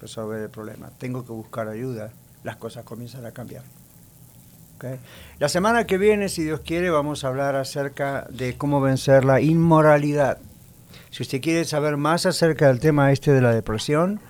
resolver 0.00 0.40
el 0.40 0.50
problema, 0.50 0.90
tengo 0.98 1.26
que 1.26 1.32
buscar 1.32 1.68
ayuda, 1.68 2.10
las 2.42 2.56
cosas 2.56 2.84
comienzan 2.84 3.26
a 3.26 3.32
cambiar. 3.32 3.64
La 5.38 5.48
semana 5.48 5.84
que 5.84 5.98
viene, 5.98 6.28
si 6.28 6.44
Dios 6.44 6.60
quiere, 6.60 6.90
vamos 6.90 7.24
a 7.24 7.28
hablar 7.28 7.56
acerca 7.56 8.26
de 8.30 8.56
cómo 8.56 8.80
vencer 8.80 9.24
la 9.24 9.40
inmoralidad. 9.40 10.38
Si 11.10 11.22
usted 11.22 11.40
quiere 11.40 11.64
saber 11.64 11.96
más 11.96 12.26
acerca 12.26 12.68
del 12.68 12.80
tema 12.80 13.12
este 13.12 13.32
de 13.32 13.40
la 13.40 13.52
depresión, 13.52 14.20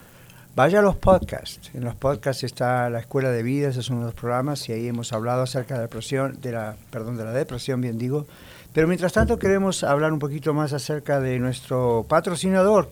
vaya 0.55 0.79
a 0.79 0.83
los 0.83 0.97
podcasts. 0.97 1.71
En 1.75 1.85
los 1.85 1.95
podcasts 1.95 2.45
está 2.45 2.89
la 2.89 3.01
Escuela 3.01 3.31
de 3.31 3.43
Vida, 3.43 3.69
ese 3.69 3.81
es 3.81 3.91
uno 3.91 4.01
de 4.01 4.07
los 4.07 4.15
programas, 4.15 4.69
y 4.69 4.73
ahí 4.73 4.89
hemos 4.89 5.13
hablado 5.13 5.43
acerca 5.43 5.75
de 5.75 5.79
la 5.79 5.87
depresión, 5.87 6.41
de 6.41 6.53
la, 6.53 6.77
perdón, 6.91 7.17
de 7.17 7.25
la 7.25 7.33
depresión, 7.33 7.81
bien 7.81 7.99
digo. 7.99 8.27
Pero 8.73 8.87
mientras 8.87 9.13
tanto 9.13 9.39
queremos 9.39 9.83
hablar 9.83 10.13
un 10.13 10.19
poquito 10.19 10.55
más 10.55 10.73
acerca 10.73 11.21
de 11.21 11.39
nuestro 11.39 12.07
patrocinador. 12.09 12.91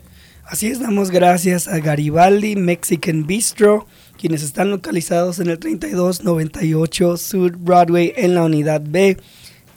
Así 0.49 0.67
es, 0.67 0.79
damos 0.79 1.11
gracias 1.11 1.67
a 1.67 1.79
Garibaldi 1.79 2.55
Mexican 2.55 3.27
Bistro, 3.27 3.85
quienes 4.17 4.43
están 4.43 4.69
localizados 4.71 5.39
en 5.39 5.49
el 5.49 5.59
3298 5.59 7.17
Sur 7.17 7.57
Broadway 7.57 8.13
en 8.15 8.33
la 8.33 8.43
unidad 8.43 8.81
B. 8.81 9.17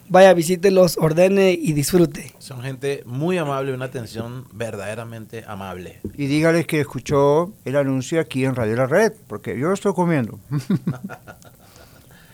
Vaya, 0.09 0.33
visítelos, 0.33 0.97
ordene 0.97 1.51
y 1.51 1.73
disfrute. 1.73 2.33
Son 2.39 2.63
gente 2.63 3.03
muy 3.05 3.37
amable, 3.37 3.75
una 3.75 3.87
atención 3.87 4.47
verdaderamente 4.53 5.43
amable. 5.45 5.99
Y 6.15 6.27
dígales 6.27 6.69
que 6.69 6.81
escuchó 6.81 7.53
el 7.65 7.75
anuncio 7.75 8.21
aquí 8.21 8.45
en 8.45 8.55
Radio 8.55 8.77
La 8.77 8.87
Red, 8.87 9.15
porque 9.27 9.59
yo 9.59 9.67
lo 9.67 9.75
estoy 9.75 9.93
comiendo. 9.93 10.39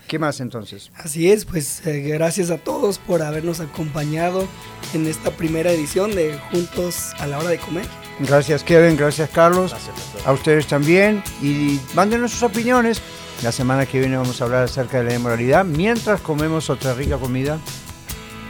¿Qué 0.07 0.19
más 0.19 0.41
entonces? 0.41 0.91
Así 0.95 1.31
es, 1.31 1.45
pues 1.45 1.85
eh, 1.87 2.01
gracias 2.01 2.51
a 2.51 2.59
todos 2.59 2.99
por 2.99 3.23
habernos 3.23 3.61
acompañado 3.61 4.47
en 4.95 5.07
esta 5.07 5.31
primera 5.33 5.73
edición 5.73 6.15
de 6.15 6.39
Juntos 6.51 7.13
a 7.19 7.27
la 7.27 7.39
hora 7.39 7.51
de 7.51 7.59
comer. 7.59 7.87
Gracias 8.21 8.63
Kevin, 8.63 8.97
gracias 8.97 9.29
Carlos, 9.31 9.73
Gracias, 9.73 10.27
a 10.27 10.33
ustedes 10.33 10.67
también 10.67 11.23
y 11.43 11.81
mándenos 11.95 12.31
sus 12.31 12.45
opiniones. 12.45 13.03
La 13.43 13.53
semana 13.53 13.85
que 13.85 14.01
viene 14.01 14.17
vamos 14.17 14.41
a 14.41 14.45
hablar 14.45 14.65
acerca 14.65 14.99
de 14.99 15.05
la 15.05 15.15
inmoralidad 15.15 15.65
mientras 15.65 16.21
comemos 16.21 16.71
otra 16.71 16.95
rica 16.95 17.19
comida 17.19 17.59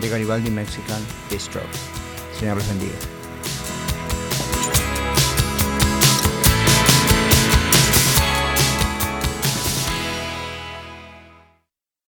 de 0.00 0.08
Garibaldi 0.08 0.50
Mexican 0.50 1.02
Bistro. 1.30 1.62
Señor 2.38 2.56
los 2.56 2.68
bendiga. 2.68 3.15